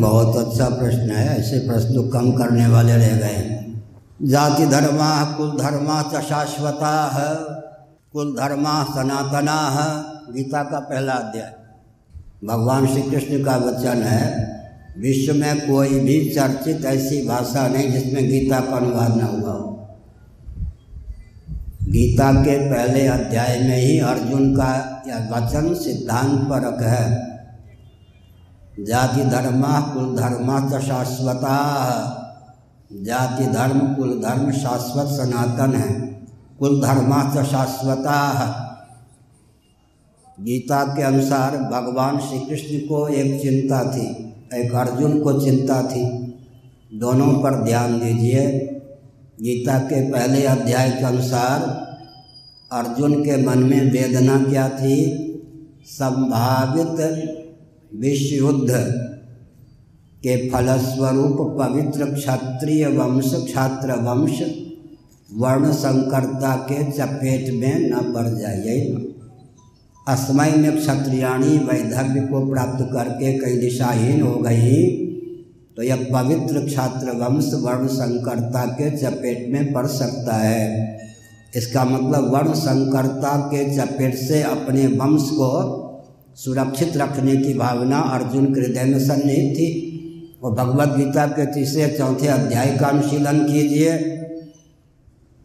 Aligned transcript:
बहुत 0.00 0.36
अच्छा 0.36 0.68
प्रश्न 0.68 1.10
है, 1.10 1.38
ऐसे 1.38 1.58
प्रश्न 1.58 2.08
कम 2.08 2.32
करने 2.32 2.66
वाले 2.66 2.96
रह 2.96 3.16
गए 3.16 3.64
जाति 4.22 4.66
धर्मा, 4.66 5.24
कुल 5.24 5.50
धर्मा 5.50 6.02
च 6.02 6.22
शाश्वता 6.22 7.10
है, 7.14 7.34
कुल 8.12 8.36
धर्मा 8.36 8.84
सनातना 8.84 9.68
है, 9.70 10.02
गीता 10.34 10.62
का 10.62 10.78
पहला 10.78 11.12
अध्याय। 11.12 11.54
भगवान 12.44 12.86
श्री 12.86 13.02
कृष्ण 13.02 13.44
का 13.44 13.56
वचन 13.56 14.02
है, 14.02 14.52
विश्व 14.98 15.34
में 15.34 15.60
कोई 15.60 15.88
भी 15.88 16.30
चर्चित 16.30 16.84
ऐसी 16.84 17.26
भाषा 17.26 17.68
नहीं 17.68 17.92
जिसमें 17.92 18.28
गीता 18.28 18.60
का 18.60 18.76
अनुवाद 18.76 19.16
न 19.16 19.20
हुआ 19.20 19.52
हो। 19.52 19.68
गीता 21.82 22.32
के 22.32 22.58
पहले 22.70 23.06
अध्याय 23.06 23.58
में 23.58 23.76
ही 23.76 23.98
अर्जुन 23.98 24.56
का 24.56 25.02
यह 25.08 25.28
वचन 25.32 25.74
सिद्धांत 25.74 26.40
परक 26.40 26.82
है 26.82 27.31
जाति 28.80 29.20
धर्म 29.20 29.62
कुल 29.62 30.16
धर्म 30.16 30.70
च 30.70 30.82
शाश्वता। 30.82 31.56
जाति 32.92 33.44
धर्म 33.44 33.94
कुल 33.94 34.22
धर्म 34.22 34.52
शाश्वत 34.52 35.06
सनातन 35.06 35.74
है। 35.74 36.00
कुल 36.58 36.80
धर्म 36.80 37.34
च 37.34 37.46
शाश्वता। 37.46 38.58
गीता 40.40 40.84
के 40.84 41.02
अनुसार 41.02 41.56
भगवान 41.56 42.18
श्री 42.18 42.38
कृष्ण 42.38 42.88
को 42.88 43.08
एक 43.08 43.42
चिंता 43.42 43.92
थी, 43.92 44.34
एक 44.54 44.74
अर्जुन 44.74 45.20
को 45.20 45.40
चिंता 45.40 45.82
थी। 45.82 46.04
दोनों 46.94 47.42
पर 47.42 47.54
ध्यान 47.54 48.00
दीजिए। 48.00 48.46
गीता 49.42 49.78
के 49.78 50.10
पहले 50.10 50.46
अध्याय 50.46 50.90
के 50.90 51.04
अनुसार 51.04 51.60
अर्जुन 52.72 53.24
के 53.24 53.46
मन 53.46 53.58
में 53.58 53.92
वेदना 53.92 54.38
क्या 54.38 54.68
थी? 54.68 55.18
संभावित 55.86 57.00
विश्व 58.00 58.36
युद्ध 58.36 58.70
के 60.24 60.50
फलस्वरूप 60.50 61.36
पवित्र 61.58 62.04
क्षत्रिय 62.04 62.86
वंश 62.86 63.32
छात्र 63.54 63.92
वंश 63.92 64.42
वर्ण 65.34 65.72
संकरता 65.72 66.56
के 66.56 66.90
चपेट 66.92 67.52
में 67.54 67.90
न 67.90 68.12
पड़ 68.12 68.28
जाइए 68.28 69.08
असमय 70.08 70.50
में 70.50 70.76
क्षत्रियाणी 70.76 71.58
वैधव्य 71.58 72.20
को 72.20 72.50
प्राप्त 72.50 72.84
करके 72.92 73.38
कई 73.38 73.56
दिशाहीन 73.56 74.22
हो 74.22 74.34
गई। 74.36 74.86
तो 75.76 75.82
यह 75.82 76.08
पवित्र 76.12 76.68
छात्र 76.70 77.10
वंश 77.10 77.50
वर्ण 77.54 77.86
संकरता 77.86 78.66
के 78.66 78.90
चपेट 78.98 79.52
में 79.52 79.72
पड़ 79.72 79.86
सकता 79.86 80.36
है। 80.36 80.98
इसका 81.56 81.84
मतलब 81.84 82.32
वर्ण 82.34 82.52
संकरता 82.52 83.36
के 83.36 83.76
चपेट 83.76 84.14
से 84.14 84.42
अपने 84.42 84.86
वंश 84.86 85.22
को 85.22 85.81
सुरक्षित 86.36 86.96
रखने 86.96 87.36
की 87.36 87.54
भावना 87.54 87.98
अर्जुन 87.98 88.54
के 88.54 88.60
हृदय 88.60 88.84
में 88.84 88.98
सन्निहित 88.98 89.56
थी। 89.56 89.68
वो 90.42 90.50
भगवत 90.50 90.88
गीता 90.88 91.26
के 91.26 91.46
तीसरे 91.46 91.86
चौथे 91.88 92.26
अध्याय 92.26 92.76
का 92.76 92.86
अनुशीलन 92.86 93.38
कीजिए। 93.38 93.92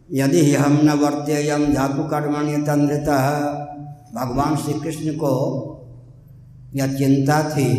यदि 0.09 0.41
ही 0.41 0.53
हम 0.53 0.79
न 0.83 0.89
वर्तेयम 0.89 1.73
धातु 1.73 2.03
कर्मण्य 2.03 2.57
तंद्रित 2.57 3.09
भगवान 4.15 4.55
श्री 4.55 4.73
कृष्ण 4.73 5.11
को 5.13 5.33
यह 6.75 6.93
चिंता 6.97 7.41
थी, 7.49 7.69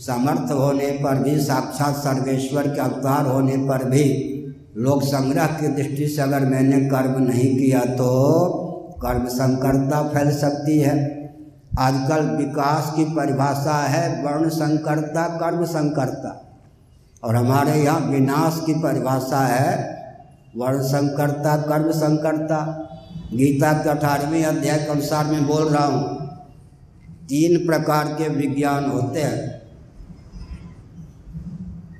समर्थ 0.00 0.52
होने 0.52 0.90
पर 0.90 1.22
भी, 1.22 1.38
साक्षात 1.40 1.96
सर्वेश्वर 1.96 2.68
के 2.68 2.80
अवतार 2.80 3.26
होने 3.26 3.56
पर 3.56 3.84
भी, 3.84 4.04
लोक 4.76 5.02
संग्रह 5.02 5.46
की 5.46 5.68
दृष्टि 5.68 6.06
से 6.08 6.22
अगर 6.22 6.40
मैंने 6.40 6.80
कर्म 6.88 7.22
नहीं 7.22 7.56
किया 7.56 7.80
तो 7.80 8.08
कर्म 9.02 9.26
संकरता 9.28 10.02
फैल 10.08 10.30
सकती 10.36 10.78
है। 10.78 11.21
आजकल 11.78 12.26
विकास 12.36 12.92
की 12.96 13.04
परिभाषा 13.14 13.74
है 13.74 14.22
वर्ण 14.22 14.48
संकरता, 14.50 15.26
कर्म 15.38 15.64
संकरता। 15.66 16.38
और 17.22 17.36
हमारे 17.36 17.74
यहाँ 17.74 18.00
विनाश 18.00 18.60
की 18.66 18.74
परिभाषा 18.74 19.40
है 19.40 19.90
वर्ण 20.56 20.82
संकरता, 20.82 21.56
कर्म 21.58 21.90
संकरता। 21.92 22.58
गीता 23.32 23.72
के 23.72 23.88
अठारहवें 23.90 24.44
अध्याय 24.44 24.78
के 24.78 24.90
अनुसार 24.90 25.24
मैं 25.26 25.46
बोल 25.46 25.68
रहा 25.68 25.84
हूँ, 25.84 26.02
तीन 27.28 27.66
प्रकार 27.66 28.08
के 28.08 28.28
विज्ञान 28.28 28.90
होते 28.90 29.22
हैं। 29.22 29.60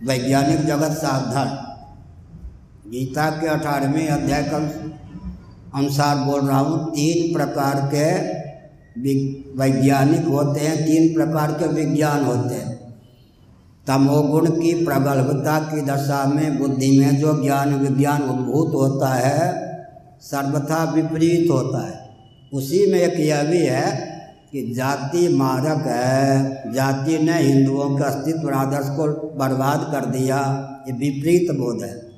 वैज्ञानिक 0.07 0.65
जगत 0.67 0.93
साधन 0.97 1.59
गीता 2.91 3.31
के 3.31 3.47
अठारहवें 3.49 4.09
अध्याय 4.09 4.43
के 4.45 4.57
अनुसार 5.79 6.17
बोल 6.19 6.47
रहा 6.49 6.59
हूँ, 6.59 6.91
तीन 6.91 7.33
प्रकार 7.35 7.81
के 7.87 8.07
वैज्ञानिक 9.57 10.25
होते 10.25 10.61
हैं, 10.61 10.85
तीन 10.85 11.15
प्रकार 11.15 11.53
के 11.53 11.67
विज्ञान 11.67 12.25
होते 12.25 12.55
हैं। 12.55 12.95
तमोगुण 13.87 14.51
की 14.51 14.85
प्रगल्भता 14.85 15.59
की 15.59 15.81
दशा 15.81 16.27
में 16.27 16.59
बुद्धि 16.59 17.01
में 17.01 17.17
जो 17.17 17.43
ज्ञान, 17.43 17.75
विज्ञान 17.75 18.23
उद्भूत 18.23 18.75
होता 18.75 19.15
है, 19.15 19.73
सर्वथा 20.21 20.93
विपरीत 20.93 21.51
होता 21.51 21.87
है। 21.87 22.11
उसी 22.55 22.93
में 22.93 23.01
एक 23.01 23.21
यह 23.21 23.43
भी 23.43 23.59
है 23.59 24.13
कि 24.53 24.75
जाति 24.75 25.29
मारक 25.29 25.87
है। 25.87 26.55
जाति 26.73 27.19
ने 27.19 27.33
हिंदुओं 27.33 27.99
के 27.99 28.05
अस्तित्व 28.05 28.51
आदर्श 28.51 28.87
को 28.87 29.31
बर्बाद 29.39 29.89
कर 29.93 30.11
दिया। 30.11 30.69
ये 30.87 30.93
विपरीत 30.93 31.51
बोध 31.51 31.83
है। 31.83 32.09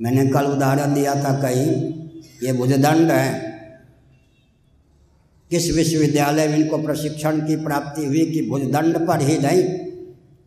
मैंने 0.00 0.26
कल 0.26 0.44
उदाहरण 0.44 0.94
दिया 0.94 1.14
था 1.14 1.34
कहीं। 1.38 1.94
ये 2.42 2.52
भुजदंड 2.52 3.10
है। 3.10 3.43
किस 5.54 5.76
विश्वविद्यालय 5.76 6.48
में 6.48 6.58
इनको 6.58 6.78
प्रशिक्षण 6.78 7.46
की 7.46 7.56
प्राप्ति 7.56 8.06
हुई 8.06 8.26
कि 8.26 8.50
भुजदंड 8.50 9.06
पर 9.08 9.20
ही 9.20 9.38
नहीं? 9.38 9.62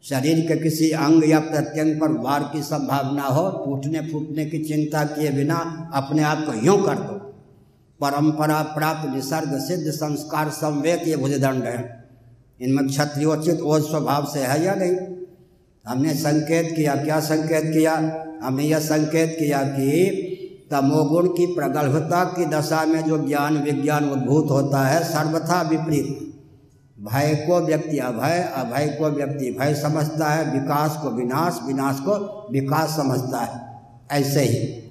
शरीर 0.04 0.48
के 0.48 0.58
किसी 0.58 0.92
अंग 0.92 1.30
या 1.30 1.40
प्रत्यंग 1.40 2.02
पर 2.02 2.12
वार 2.12 2.50
की 2.54 2.62
संभावना 2.62 3.22
हो, 3.22 3.50
टूटने 3.50 4.00
फूटने 4.00 4.46
की 4.46 4.60
चिंता 4.60 5.04
किए 5.04 5.32
बिना 5.32 5.90
अपने 5.94 6.24
आप 6.24 6.46
को 6.46 6.66
यूँ 6.66 6.86
कर 6.86 6.96
दो। 6.96 7.14
परंपरा 8.02 8.62
प्राप्त, 8.62 9.16
निसर्ग, 9.16 9.60
सिद्ध, 9.60 9.92
संस्कार, 9.92 10.50
संवेद, 10.50 11.08
ये 11.08 11.18
भुजदंड 11.18 11.64
है। 11.64 12.04
इनमें 12.62 12.88
क्षत्रियोचित 12.88 13.62
ओझ 13.62 13.82
स्वभाव 13.82 14.26
से 14.34 14.40
है 14.40 14.66
या 14.66 14.76
नहीं? 14.76 14.96
हमने 15.88 16.14
संकेत 16.14 16.74
किया, 16.76 16.96
क्या 16.96 17.20
संकेत 17.20 17.64
किया? 17.64 18.24
हमने 18.44 18.64
यह 18.64 18.80
संकेत 18.80 19.36
किया 19.40 19.64
कि 19.64 20.24
तमोगुण 20.72 21.28
की 21.28 21.46
प्रगल्भता 21.46 22.24
की 22.24 22.46
दशा 22.46 22.86
में 22.86 23.04
जो 23.04 23.28
ज्ञान 23.28 23.58
विज्ञान 23.58 24.10
उद्भूत 24.10 24.48
होता 24.50 24.88
है, 24.88 25.04
सर्वथा 25.04 25.62
विपरीत। 25.62 26.24
भय 27.00 27.46
को 27.48 27.60
व्यक्ति 27.60 27.98
अभय 27.98 28.54
अभय 28.56 28.88
को 28.88 29.06
व्यक्ति 29.08 29.58
भय 29.60 29.76
समझता 29.76 30.30
है, 30.30 30.52
विकास 30.52 31.00
को 31.04 31.10
विनाश 31.10 31.60
विनाश 31.66 32.00
को 32.00 32.48
विकास 32.52 32.90
समझता 32.90 33.40
है। 33.40 33.82
ऐसे 34.12 34.40
ही 34.40 34.84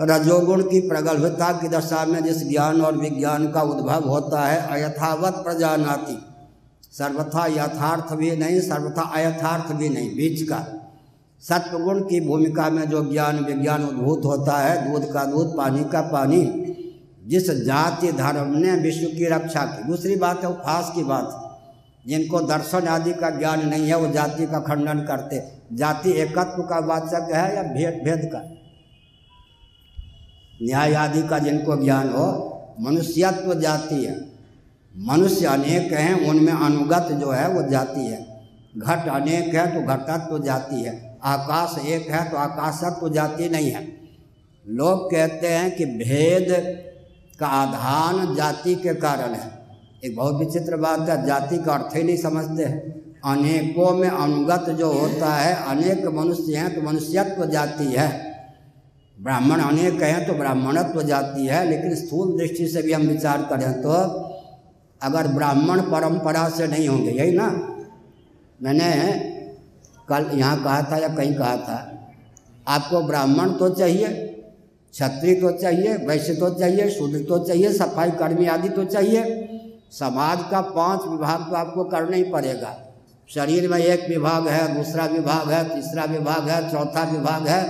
रजोगुण 0.00 0.62
की 0.62 0.80
प्रगल्भता 0.80 1.52
की 1.52 1.68
दशा 1.68 2.04
में 2.04 2.24
जिस 2.24 2.48
ज्ञान 2.48 2.82
और 2.82 2.96
विज्ञान 2.96 3.50
का 3.50 3.62
उद्भव 3.62 4.08
होता 4.08 4.46
है, 4.46 4.58
अयथावत 4.70 5.32
प्रजानाति। 5.32 6.26
सर्वथा 6.92 7.46
यथार्थ 7.46 8.12
भी 8.12 8.36
नहीं, 8.36 8.60
सर्वथा 8.60 9.02
अयथार्थ 9.02 9.72
भी 9.72 9.88
नहीं, 9.88 10.10
बीच 10.10 10.42
का। 10.42 10.81
सत्वगुण 11.48 12.00
की 12.00 12.20
भूमिका 12.20 12.70
में 12.70 12.90
जो 12.90 13.12
ज्ञान 13.12 13.44
विज्ञान 13.44 13.84
उद्भूत 13.84 14.22
होता 14.24 14.58
है, 14.58 14.92
दूध 14.92 15.12
का 15.12 15.24
दूध, 15.24 15.56
पानी 15.56 15.84
का 15.84 16.00
पानी, 16.00 16.42
जिस 17.26 17.50
जाति 17.50 18.12
धर्म 18.12 18.58
ने 18.58 18.72
विश्व 18.72 19.06
की 19.06 19.24
रक्षा 19.24 19.60
की। 19.60 19.84
दूसरी 19.84 20.16
बात 20.16 20.44
है 20.44 20.50
उपहास 20.50 20.92
की 20.94 21.04
बात। 21.04 21.48
जिनको 22.06 22.40
दर्शन 22.40 22.88
आदि 22.88 23.14
का 23.14 23.30
ज्ञान 23.30 23.68
नहीं 23.68 23.86
है, 23.86 23.96
वो 23.96 24.12
जाति 24.12 24.46
का 24.46 24.58
खंडन 24.58 24.98
करते। 24.98 25.42
जाति 25.72 26.10
एकत्व 26.10 26.62
का 26.62 26.78
वाचक 26.78 27.28
है 27.34 27.56
या 27.56 27.62
भेद 27.62 28.00
भेद 28.04 28.30
का? 28.32 28.38
न्याय 30.62 30.94
आदि 30.94 31.22
का 31.22 31.38
जिनको 31.38 31.84
ज्ञान 31.84 32.08
हो, 32.08 32.48
मनुष्यत्व 32.80 33.54
जाति 33.54 34.04
है। 34.04 34.20
मनुष्य 34.96 35.46
अनेक 35.46 35.92
हैं, 35.92 36.28
उनमें 36.28 36.52
अनुगत 36.52 37.08
जो 37.12 37.30
है 37.30 37.48
वो 37.48 37.62
जाति 37.62 38.00
है। 38.00 38.48
घट 38.78 39.08
अनेक 39.08 39.54
है 39.54 39.66
तो 39.66 39.92
घटत्व 39.92 40.38
जाति 40.38 40.76
है। 40.76 41.11
आकाश 41.22 41.78
एक 41.86 42.08
है 42.10 42.28
तो 42.30 42.36
आकाशत्व 42.36 43.08
जाति 43.08 43.48
नहीं 43.48 43.70
है। 43.70 43.82
लोग 44.64 45.10
कहते 45.10 45.48
हैं 45.48 45.74
कि 45.76 45.84
भेद 45.84 46.48
का 47.40 47.46
आधान 47.46 48.34
जाति 48.34 48.74
के 48.74 48.94
कारण 48.96 49.34
है। 49.34 49.50
एक 50.04 50.16
बहुत 50.16 50.34
विचित्र 50.36 50.76
बात 50.76 51.08
है, 51.08 51.24
जाति 51.26 51.58
का 51.58 51.72
अर्थ 51.74 51.96
ही 51.96 52.02
नहीं 52.02 52.16
समझते 52.16 52.64
हैं। 52.64 52.80
अनेकों 53.24 53.90
में 53.94 54.08
अनुगत 54.08 54.70
जो 54.70 54.92
होता 54.92 55.34
है, 55.34 55.54
अनेक 55.68 56.06
मनुष्य 56.14 56.56
हैं 56.56 56.74
तो 56.74 56.82
मनुष्यत्व 56.82 57.44
जाति 57.46 57.84
है। 57.84 58.10
ब्राह्मण 59.16 59.60
अनेक 59.60 60.02
हैं 60.02 60.26
तो 60.26 60.32
ब्राह्मणत्व 60.32 61.02
जाति 61.02 61.46
है, 61.46 61.64
लेकिन 61.70 61.94
स्थूल 61.94 62.36
दृष्टि 62.38 62.68
से 62.68 62.82
भी 62.82 62.92
हम 62.92 63.02
विचार 63.02 63.42
करें 63.50 63.72
तो 63.82 63.90
अगर 65.00 65.26
ब्राह्मण 65.26 65.80
परंपरा 65.82 66.48
से 66.48 66.66
नहीं 66.66 66.88
होंगे, 66.88 67.10
यही 67.10 67.32
ना? 67.32 67.46
मैंने 68.60 69.31
कल 70.12 70.38
यहाँ 70.38 70.62
कहा 70.64 70.82
था 70.82 70.96
या 70.96 71.08
कहीं 71.08 71.34
कहा 71.34 71.56
था? 71.56 71.78
आपको 72.68 73.02
ब्राह्मण 73.02 73.52
तो 73.52 73.68
चाहिए, 73.68 74.08
क्षत्रिय 74.94 75.34
तो 75.34 75.50
चाहिए, 75.50 75.96
वैश्य 75.96 76.34
तो 76.34 76.50
चाहिए, 76.50 76.90
शूद्र 76.90 77.18
तो 77.18 77.38
चाहिए, 77.38 77.72
सफ़ाई 77.72 78.10
कर्मी 78.10 78.46
आदि 78.46 78.68
तो 78.68 78.84
चाहिए। 78.84 79.22
समाज 79.92 80.38
का 80.50 80.60
पाँच 80.60 81.06
विभाग 81.08 81.40
तो 81.50 81.56
आपको 81.56 81.84
करना 81.84 82.16
ही 82.16 82.22
पड़ेगा। 82.24 82.76
शरीर 83.28 83.68
में 83.68 83.78
एक 83.78 84.08
विभाग 84.08 84.48
है, 84.48 84.76
दूसरा 84.76 85.04
विभाग 85.06 85.50
है, 85.50 85.64
तीसरा 85.68 86.04
विभाग 86.04 86.48
है, 86.48 86.70
चौथा 86.70 87.02
विभाग 87.10 87.48
है, 87.48 87.60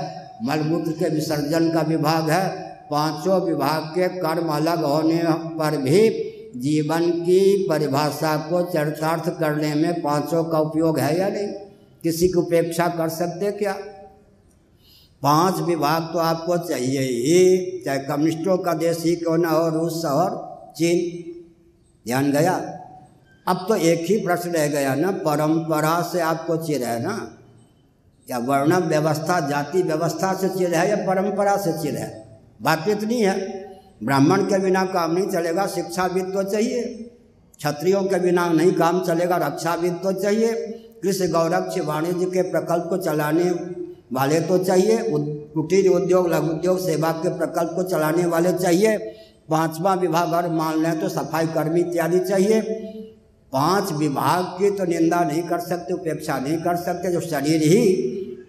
मलमूत्र 0.44 0.92
के 0.92 1.08
विसर्जन 1.08 1.70
का 1.70 1.80
विभाग 1.80 2.30
है। 2.30 2.46
पाँचों 2.90 3.40
विभाग 3.40 3.82
के 3.82 4.08
कर्म 4.08 4.48
अलग 4.48 4.84
होने 4.84 5.22
पर 5.58 5.76
भी 5.76 6.08
जीवन 6.56 7.10
की 7.10 7.66
परिभाषा 7.70 8.36
को 8.36 8.62
चरितार्थ 8.62 9.28
करने 9.40 9.74
में 9.74 10.02
पाँचों 10.02 10.44
का 10.44 10.58
उपयोग 10.58 10.98
है 10.98 11.18
या 11.18 11.28
नहीं? 11.28 11.48
किसी 12.02 12.28
की 12.28 12.34
उपेक्षा 12.34 12.88
कर 12.88 13.08
सकते 13.08 13.52
क्या? 13.52 13.72
पाँच 15.22 15.54
विभाग 15.58 16.02
तो 16.02 16.18
आपको 16.18 16.58
चाहिए 16.58 17.00
ही, 17.00 17.82
चाहे 17.84 17.98
कम्युनिस्टों 17.98 18.58
का 18.58 18.72
देश 18.74 19.02
ही 19.04 19.16
क्यों 19.16 19.38
ना 19.38 19.48
हो, 19.48 19.68
रूस 19.68 20.04
और 20.04 20.52
चीन। 20.76 21.28
ध्यान 22.06 22.32
गया? 22.32 22.78
अब 23.48 23.66
तो 23.68 23.74
एक 23.74 24.00
ही 24.00 24.16
प्रश्न 24.16 24.50
रह 24.50 24.68
गया 24.68 24.94
ना, 24.94 25.10
परंपरा 25.10 26.02
से 26.02 26.20
आपको 26.20 26.56
चिर 26.56 26.84
है 26.84 27.02
ना? 27.02 27.38
या 28.30 28.38
वर्ण 28.38 28.76
व्यवस्था, 28.76 29.48
जाति 29.48 29.82
व्यवस्था 29.82 30.34
से 30.34 30.48
चिर 30.48 30.74
है 30.74 30.90
या 30.90 30.96
परंपरा 30.96 31.56
से 31.56 31.82
चिर 31.82 31.96
है? 31.96 32.40
बात 32.62 32.84
इतनी 32.88 33.20
है, 33.20 33.62
ब्राह्मण 34.02 34.42
के 34.42 34.58
बिना 34.58 34.84
काम 34.84 35.12
नहीं 35.12 35.26
चलेगा, 35.26 35.66
शिक्षाविद 35.66 36.24
तो 36.24 36.42
चाहिए। 36.42 36.82
क्षत्रियों 37.58 38.02
के 38.02 38.18
बिना 38.18 38.48
नहीं 38.48 38.72
काम 38.72 39.04
चलेगा, 39.04 39.36
रक्षाविद 39.36 39.92
तो 39.92 40.12
चाहिए। 40.12 40.78
कृषि 41.02 41.28
गौरक्ष 41.28 41.78
वाणिज्य 41.78 42.26
के 42.26 42.42
प्रकल्प 42.50 42.86
को 42.90 42.96
चलाने 42.96 43.50
वाले 44.12 44.40
तो 44.40 44.58
चाहिए 44.58 44.98
कुटीर 45.54 45.88
उद्योग, 45.88 46.28
लघु 46.28 46.48
उद्योग, 46.48 46.78
सेवा 46.78 47.10
के 47.12 47.28
प्रकल्प 47.38 47.70
को 47.74 47.82
चलाने 47.82 48.26
वाले 48.26 48.52
चाहिए, 48.52 48.96
पांचवा 49.50 49.94
विभाग 49.94 50.32
अगर 50.32 50.48
मान 50.50 50.82
लें 50.82 51.00
तो 51.00 51.08
सफ़ाई 51.08 51.46
कर्मी 51.46 51.80
इत्यादि 51.80 52.18
चाहिए। 52.20 52.60
पाँच 53.52 53.92
विभाग 53.92 54.44
की 54.58 54.70
तो 54.70 54.84
निंदा 54.84 55.20
नहीं 55.24 55.42
कर 55.42 55.60
सकते, 55.60 55.94
उपेक्षा 55.94 56.38
नहीं 56.38 56.56
कर 56.58 56.76
सकते, 56.76 57.12
जो 57.12 57.20
शरीर 57.20 57.62
ही 57.62 57.84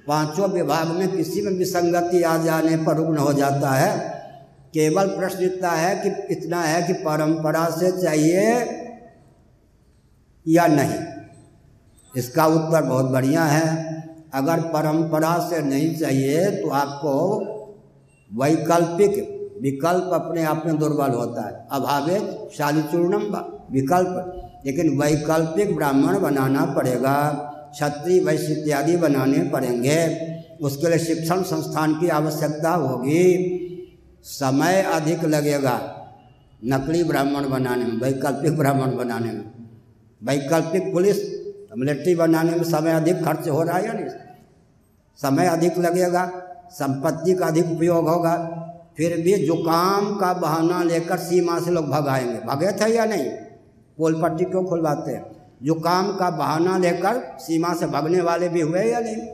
पाँचों 0.07 0.49
विभाग 0.49 0.87
में 0.87 1.07
किसी 1.17 1.41
में 1.41 1.51
विसंगति 1.51 2.21
आ 2.23 2.37
जाने 2.37 2.77
पर 2.77 2.97
रुग्ण 2.97 3.17
हो 3.17 3.33
जाता 3.33 3.69
है। 3.69 3.97
केवल 4.73 5.07
प्रश्न 5.07 5.43
इतना 5.43 5.71
है 5.71 5.95
कि, 5.95 6.33
इतना 6.33 6.61
है 6.61 6.81
कि 6.87 6.93
परंपरा 6.93 7.65
से 7.69 7.91
चाहिए 8.01 8.45
या 10.45 10.67
नहीं? 10.67 11.12
इसका 12.17 12.45
उत्तर 12.45 12.83
बहुत 12.83 13.05
बढ़िया 13.05 13.43
है। 13.43 13.93
अगर 14.33 14.59
परंपरा 14.59 15.49
से 15.49 15.61
नहीं 15.61 15.95
चाहिए 15.95 16.45
तो 16.51 16.69
आपको 16.69 17.13
वैकल्पिक 18.31 19.33
विकल्प 19.61 20.09
अपने 20.13 20.43
आप 20.43 20.63
में 20.65 20.77
दुर्बल 20.77 21.11
होता 21.11 21.41
है। 21.47 21.67
अभावे 21.71 22.49
शालिचूर्णम 22.57 23.21
विकल्प। 23.71 24.39
लेकिन 24.65 25.01
वैकल्पिक 25.01 25.75
ब्राह्मण 25.75 26.19
बनाना 26.19 26.65
पड़ेगा, 26.65 27.31
क्षत्रिय 27.73 28.19
वैश्य 28.19 28.53
इत्यादि 28.53 28.97
बनाने 28.97 29.49
पड़ेंगे। 29.49 29.97
उसके 30.61 30.87
लिए 30.87 30.99
शिक्षण 30.99 31.41
संस्थान 31.41 31.99
की 31.99 32.07
आवश्यकता 32.07 32.69
होगी। 32.69 33.59
समय 34.23 34.81
अधिक 34.81 35.23
लगेगा 35.23 36.05
नकली 36.65 37.03
ब्राह्मण 37.03 37.49
बनाने 37.49 37.85
में, 37.85 38.01
वैकल्पिक 38.01 38.57
ब्राह्मण 38.57 38.95
बनाने 38.95 39.31
में। 39.31 39.51
वैकल्पिक 40.23 40.93
पुलिस 40.93 41.32
मिलिट्री 41.77 42.15
बनाने 42.15 42.51
में 42.51 42.63
समय 42.63 42.91
अधिक 42.91 43.25
खर्च 43.25 43.49
हो 43.49 43.63
रहा 43.63 43.77
है 43.77 43.85
या 43.85 43.93
नहीं? 43.93 44.05
समय 45.17 45.45
अधिक 45.45 45.77
लगेगा, 45.77 46.31
संपत्ति 46.71 47.33
का 47.33 47.45
अधिक 47.45 47.65
उपयोग 47.71 48.09
होगा, 48.09 48.59
फिर 48.97 49.21
भी 49.21 49.45
जुकाम 49.45 50.15
का 50.15 50.33
बहाना 50.33 50.83
लेकर 50.83 51.17
सीमा 51.17 51.59
से 51.59 51.71
लोग 51.71 51.89
भगाएँगे। 51.89 52.39
भगे 52.39 52.71
थे 52.71 52.89
या 52.89 53.05
नहीं? 53.05 53.25
पोल 53.97 54.21
पट्टी 54.21 54.45
क्यों 54.45 54.65
खुलवाते 54.65 55.11
हैं? 55.11 55.25
जुकाम 55.63 56.15
का 56.15 56.29
बहाना 56.29 56.77
लेकर 56.77 57.37
सीमा 57.39 57.73
से 57.73 57.87
भगने 57.87 58.21
वाले 58.21 58.49
भी 58.49 58.61
हुए 58.61 58.83
या 58.83 58.99
नहीं? 58.99 59.27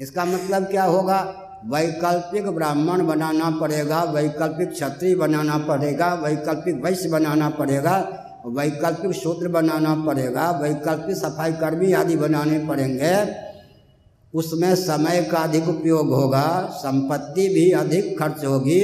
इसका 0.00 0.24
मतलब 0.24 0.64
क्या 0.64 0.84
होगा? 0.84 1.44
वैकल्पिक 1.66 2.50
ब्राह्मण 2.50 3.06
बनाना 3.06 3.50
पड़ेगा, 3.50 4.02
वैकल्पिक 4.02 4.70
क्षत्रिय 4.70 5.14
बनाना 5.14 5.58
पड़ेगा, 5.58 6.14
वैकल्पिक 6.14 6.84
वैश्य 6.84 7.08
बनाना 7.08 7.50
पड़ेगा। 7.50 8.24
वैकल्पिक 8.46 9.12
सूत्र 9.12 9.48
बनाना 9.48 9.94
पड़ेगा। 10.06 10.50
वैकल्पिक 10.50 11.16
सफ़ाई 11.16 11.52
कर्मी 11.52 11.92
आदि 11.92 12.16
बनाने 12.16 12.58
पड़ेंगे। 12.58 13.48
उसमें 14.34 14.74
समय 14.74 15.22
का 15.22 15.38
अधिक 15.38 15.68
उपयोग 15.68 16.12
होगा, 16.12 16.70
संपत्ति 16.72 17.48
भी 17.48 17.70
अधिक 17.70 18.18
खर्च 18.18 18.44
होगी, 18.44 18.80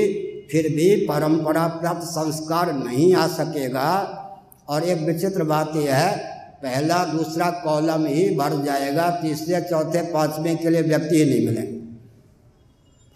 फिर 0.50 0.68
भी 0.68 1.06
परंपरा 1.06 1.66
प्राप्त 1.66 2.02
संस्कार 2.02 2.72
नहीं 2.72 3.14
आ 3.14 3.26
सकेगा। 3.26 4.20
और 4.68 4.84
एक 4.84 4.98
विचित्र 4.98 5.44
बात 5.44 5.72
यह 5.76 5.96
है, 5.96 6.16
पहला 6.62 7.04
दूसरा 7.04 7.50
कॉलम 7.50 8.06
ही 8.06 8.36
भर 8.36 8.64
जाएगा, 8.64 9.10
तीसरे, 9.10 9.60
चौथे, 9.60 10.02
पाँचवें 10.02 10.56
के 10.56 10.70
लिए 10.70 10.82
व्यक्ति 10.82 11.16
ही 11.16 11.30
नहीं 11.30 11.46
मिलेंगे। 11.46 11.96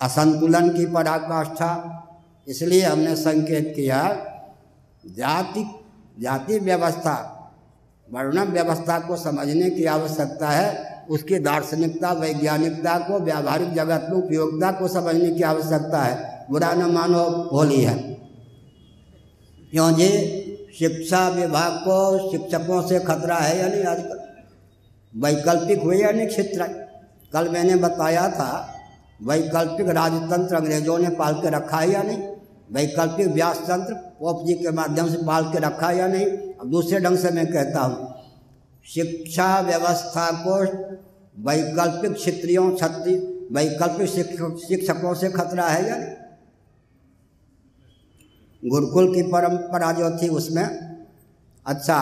असंतुलन 0.00 0.68
की 0.68 0.86
पराकाष्ठा, 0.86 1.94
इसलिए 2.48 2.82
हमने 2.82 3.16
संकेत 3.16 3.72
किया, 3.76 4.02
जाति 5.06 5.62
जाति 6.22 6.58
व्यवस्था 6.58 7.34
वर्ण 8.12 8.44
व्यवस्था 8.44 8.98
को 8.98 9.16
समझने 9.16 9.70
की 9.70 9.84
आवश्यकता 9.84 10.48
है। 10.48 10.98
उसकी 11.10 11.38
दार्शनिकता, 11.38 12.12
वैज्ञानिकता 12.12 12.98
को, 12.98 13.20
व्यावहारिक 13.20 13.74
जगत 13.74 14.06
में 14.10 14.22
उपयोगिता 14.22 14.72
को 14.72 14.88
समझने 14.88 15.30
की 15.30 15.42
आवश्यकता 15.42 16.02
है। 16.02 16.46
बुरा 16.50 16.72
न 16.72 16.82
मानो 16.82 17.50
होली 17.52 17.80
है। 17.80 17.98
क्यों 19.70 19.92
जी? 19.92 20.08
शिक्षा 20.78 21.28
विभाग 21.28 21.72
को 21.72 22.30
शिक्षकों 22.30 22.82
से 22.82 23.00
खतरा 23.00 23.36
है 23.36 23.58
या 23.58 23.68
नहीं? 23.68 23.84
आजकल 23.84 24.20
वैकल्पिक 25.16 25.82
हुए 25.82 25.96
या 25.96 26.10
नहीं 26.10 26.26
क्षेत्र? 26.26 26.62
कल 27.32 27.48
मैंने 27.48 27.76
बताया 27.76 28.30
था, 28.30 28.74
वैकल्पिक 29.22 29.88
राजतंत्र 29.88 30.54
अंग्रेज़ों 30.54 30.98
ने 30.98 31.08
पाल 31.08 31.34
के 31.34 31.50
रखा 31.50 31.76
है 31.76 31.90
या 31.90 32.02
नहीं? 32.02 32.22
वैकल्पिक 32.70 33.26
व्यास 33.26 33.58
तंत्र 33.58 33.94
पोप 33.94 34.46
जी 34.46 34.54
के 34.54 34.70
माध्यम 34.70 35.08
से 35.08 35.16
पाल 35.26 35.44
के 35.44 35.58
रखा 35.58 35.90
या 35.90 36.06
नहीं, 36.06 36.26
अब 36.26 36.70
दूसरे 36.70 37.00
ढंग 37.00 37.18
से 37.18 37.30
मैं 37.30 37.46
कहता 37.46 37.80
हूँ। 37.80 38.14
शिक्षा 38.86 39.48
व्यवस्था 39.60 40.30
को 40.44 40.54
वैकल्पिक 41.42 42.12
क्षत्रियों 42.12 42.70
क्षत्रिय 42.70 43.16
वैकल्पिक 43.52 44.08
शिक्षकों 44.60 45.14
से 45.14 45.30
खतरा 45.30 45.66
है 45.68 45.88
या 45.88 45.96
नहीं? 45.96 46.14
गुरुकुल 48.62 49.14
की 49.14 49.22
परंपरा 49.22 49.92
जो 49.92 50.10
थी 50.18 50.28
उसमें 50.28 50.64
अच्छा 51.66 52.00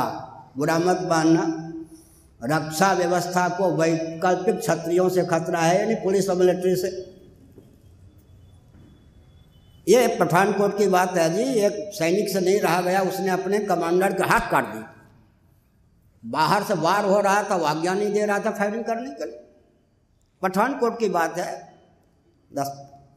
बुरा 0.57 0.79
मत 0.79 1.01
मानना, 1.11 1.43
रक्षा 2.41 2.93
व्यवस्था 2.93 3.49
को 3.49 3.71
वैकल्पिक 3.73 4.59
क्षत्रियों 4.59 5.09
से 5.09 5.25
खतरा 5.25 5.61
है 5.61 5.79
यानी 5.81 5.95
पुलिस 5.95 6.29
और 6.29 6.37
मिलिट्री 6.37 6.75
से। 6.77 6.91
ये 9.89 10.17
पठानकोट 10.21 10.79
की 10.79 10.87
बात 10.87 11.17
है 11.17 11.35
जी, 11.35 11.43
एक 11.43 11.91
सैनिक 11.95 12.29
से 12.29 12.41
नहीं 12.41 12.61
रहा 12.61 12.81
गया, 12.81 13.01
उसने 13.01 13.31
अपने 13.31 13.59
कमांडर 13.59 14.13
के 14.13 14.23
हाथ 14.23 14.51
काट 14.51 14.65
दी 14.65 14.85
बाहर 16.31 16.63
से 16.63 16.75
वार 16.75 17.05
हो 17.05 17.21
रहा 17.21 17.43
था 17.43 17.57
वो 17.57 17.65
आज्ञा 17.65 17.95
नहीं 17.95 18.13
दे 18.13 18.27
रहा 18.27 18.39
था, 18.39 18.51
फायरिंग 18.51 18.85
करने 18.85 19.11
के 19.11 19.25
लिए। 19.25 19.41
पठानकोट 20.43 20.99
की 20.99 21.09
बात 21.09 21.39
है, 21.39 21.73
दस 22.57 22.67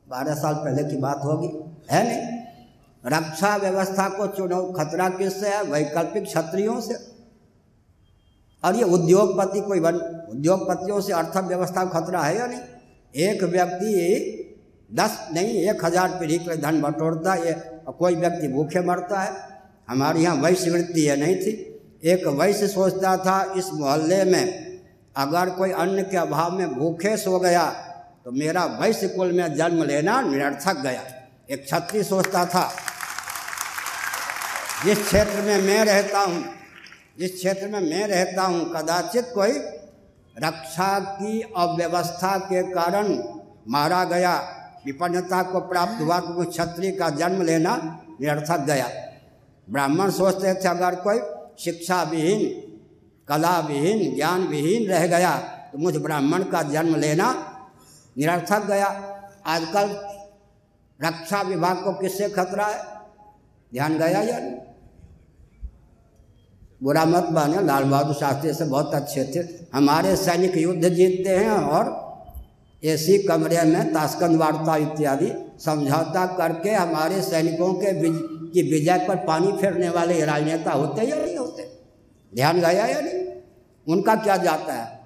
बारह 0.10 0.36
साल 0.36 0.54
पहले 0.54 0.84
की 0.84 0.98
बात 0.98 1.22
होगी, 1.24 1.48
है 1.92 2.04
नहीं? 2.08 2.40
रक्षा 3.06 3.56
व्यवस्था 3.58 4.10
को 4.10 4.28
चुनाव 4.28 4.72
खतरा 4.74 5.10
किससे 5.10 5.50
है? 5.50 5.64
वैकल्पिक 5.64 6.24
क्षत्रियों 6.24 6.82
से। 6.82 6.94
और 8.64 8.76
ये 8.76 8.84
उद्योगपति 8.84 9.62
कोई 9.62 9.80
बन, 9.80 9.96
उद्योगपतियों 10.30 11.02
से 11.02 11.14
अर्थव्यवस्था 11.14 11.86
को 11.86 12.02
खतरा 12.02 12.22
है 12.22 12.38
या 12.38 12.46
नहीं? 12.46 12.60
एक 13.16 13.44
व्यक्ति 13.44 13.94
दस 14.90 15.18
नहीं, 15.34 15.70
एक 15.70 15.84
हज़ार 15.86 16.10
पीढ़ी 16.10 16.38
के 16.40 16.56
धन 16.58 16.82
बटोरता 16.82 17.34
है 17.36 17.54
कोई 17.90 18.16
व्यक्ति 18.16 18.48
भूखे 18.48 18.82
मरता 18.86 19.22
है। 19.22 19.32
हमारे 19.90 20.20
यहाँ 20.22 20.36
वैश्य 20.38 20.72
वृत्ति 20.72 21.06
है, 21.06 21.16
नहीं 21.18 21.36
थी? 21.36 21.52
एक 22.04 22.28
वैश्य 22.30 22.68
सोचता 22.68 23.16
था, 23.18 23.54
इस 23.58 23.70
मोहल्ले 23.74 24.24
में 24.26 24.68
अगर 25.16 25.50
कोई 25.52 25.72
अन्न 25.74 26.04
के 26.04 26.18
अभाव 26.18 26.52
में 26.52 26.74
भूखे 26.74 27.16
सो 27.18 27.40
गया 27.40 27.66
तो 28.26 28.32
मेरा 28.34 28.64
वैश्य 28.80 29.08
कुल 29.10 29.32
में 29.32 29.56
जन्म 29.56 29.84
लेना 29.86 30.20
निरर्थक 30.24 30.78
गया। 30.80 31.04
एक 31.50 31.68
छत्री 31.68 32.04
सोचता 32.04 32.46
था, 32.46 32.70
जिस 34.86 34.98
क्षेत्र 35.00 35.42
में 35.42 35.62
मैं 35.64 35.84
रहता 35.86 36.20
हूँ, 36.20 36.44
जिस 37.20 37.36
क्षेत्र 37.36 37.68
में 37.68 37.80
मैं 37.82 38.08
रहता 38.08 38.44
हूँ, 38.44 38.64
कदाचित 38.72 39.32
कोई 39.34 39.52
रक्षा 40.38 41.00
की 41.00 41.42
अव्यवस्था 41.58 42.38
के 42.44 42.62
कारण 42.72 43.08
मारा 43.68 44.04
गया। 44.06 44.36
विपन्नता 44.90 45.42
को 45.44 45.60
प्राप्त 45.60 46.02
हुआ 46.02 46.20
तो 46.20 46.46
क्षत्रिय 46.46 46.92
का 46.92 47.10
जन्म 47.10 47.42
लेना 47.42 47.76
निरर्थक 48.22 48.66
गया। 48.66 48.88
ब्राह्मण 49.68 50.12
सोचते 50.12 50.54
थे, 50.54 50.68
अगर 50.68 50.96
कोई 50.96 51.20
शिक्षा 51.60 52.02
विहीन 52.04 52.42
कला 53.28 53.60
विहीन 53.60 54.16
ज्ञान 54.16 54.48
विहीन 54.48 54.90
रह 54.90 55.06
गया 55.08 55.36
तो 55.72 55.78
मुझ 55.78 55.96
ब्राह्मण 55.98 56.44
का 56.44 56.62
जन्म 56.62 56.96
लेना 56.96 57.28
निरर्थक 58.18 58.66
गया। 58.66 58.88
आजकल 59.48 59.90
रक्षा 61.00 61.42
विभाग 61.42 61.84
को 61.84 61.92
किससे 61.94 62.30
खतरा 62.30 62.66
है? 62.66 62.80
ध्यान 63.72 63.98
गया 63.98 64.22
या 64.22 64.40
नहीं? 64.40 64.58
बुरा 66.84 67.06
मत 67.06 67.24
बने 67.24 67.62
लाल 67.64 67.84
बहादुर 67.84 68.16
शास्त्री 68.16 68.54
से 68.54 68.66
बहुत 68.66 68.94
अच्छे 68.94 69.24
थे। 69.26 69.48
हमारे 69.74 70.16
सैनिक 70.16 70.58
युद्ध 70.58 70.90
जीतते 70.90 71.38
हैं 71.38 71.52
और 71.52 71.84
एसी 72.84 73.18
कमरे 73.18 73.62
में 73.62 73.94
ताशकंद 73.94 74.38
वार्ता 74.38 74.76
इत्यादि 74.76 75.32
समझौता 75.66 76.26
करके 76.26 76.72
हमारे 76.72 77.22
सैनिकों 77.22 77.74
के 77.74 77.92
विज, 78.02 78.22
की 78.54 78.62
विजय 78.62 79.06
पर 79.08 79.16
पानी 79.16 79.52
फेरने 79.52 79.90
वाले 79.90 80.26
राजनेता 80.26 80.72
होते 80.72 81.02
या 81.02 81.16
नहीं 81.16 81.38
होते? 81.38 81.64
ध्यान 82.36 82.60
गया 82.60 82.86
या 82.86 83.02
नहीं? 83.02 83.26
उनका 83.88 84.16
क्या 84.16 84.38
जाता 84.38 84.74
है? 84.74 85.00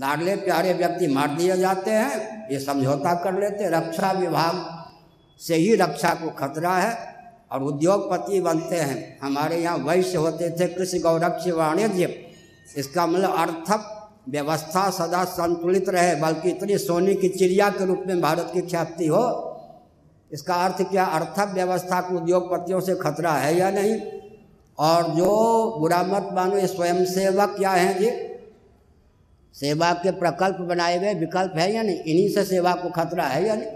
लाडले 0.00 0.36
प्यारे 0.36 0.72
व्यक्ति 0.72 1.06
मार 1.06 1.28
दिए 1.28 1.56
जाते 1.56 1.90
हैं 1.90 2.48
ये 2.52 2.58
समझौता 2.60 3.14
कर 3.14 3.40
लेते 3.40 3.68
रक्षा 3.68 4.12
विभाग 4.12 4.84
से 5.40 5.54
ही 5.54 5.74
रक्षा 5.74 6.14
को 6.14 6.30
खतरा 6.30 6.76
है 6.76 7.14
और 7.52 7.62
उद्योगपति 7.62 8.40
बनते 8.40 8.76
हैं। 8.76 9.18
हमारे 9.22 9.56
यहाँ 9.56 9.78
वैश्य 9.78 10.18
होते 10.18 10.50
थे 10.50 10.66
कृषि 10.66 10.98
गौरक्ष 10.98 11.48
वाणिज्य 11.48 12.14
इसका 12.76 13.06
मतलब 13.06 13.30
अर्थक 13.30 13.94
व्यवस्था 14.28 14.90
सदा 14.90 15.24
संतुलित 15.24 15.88
रहे, 15.88 16.14
बल्कि 16.14 16.50
इतनी 16.50 16.78
सोने 16.78 17.14
की 17.14 17.28
चिड़िया 17.28 17.68
के 17.70 17.84
रूप 17.86 18.02
में 18.06 18.20
भारत 18.20 18.50
की 18.54 18.62
ख्याति 18.62 19.06
हो, 19.06 19.24
इसका 20.30 20.54
अर्थ 20.54 20.82
क्या? 20.82 21.04
अर्थक 21.04 21.54
व्यवस्था 21.54 22.00
को 22.00 22.16
उद्योगपतियों 22.16 22.80
से 22.80 22.94
खतरा 22.94 23.32
है 23.32 23.56
या 23.56 23.70
नहीं? 23.70 24.00
और 24.78 25.08
जो 25.14 25.30
बुरा 25.80 26.02
मत 26.02 26.28
मानो, 26.32 26.56
ये 26.56 26.66
स्वयं 26.66 27.04
सेवक 27.04 27.54
क्या 27.58 27.70
हैं 27.70 27.98
जी? 27.98 28.10
सेवा 29.54 29.92
के 29.92 30.10
प्रकल्प 30.10 30.56
बनाए 30.60 30.98
गए 30.98 31.14
विकल्प 31.14 31.52
है 31.56 31.72
या 31.72 31.82
नहीं? 31.82 31.96
इन्हीं 31.96 32.28
से 32.28 32.44
सेवा 32.44 32.74
को 32.74 32.90
खतरा 32.90 33.24
है 33.24 33.46
या 33.46 33.54
नहीं? 33.54 33.70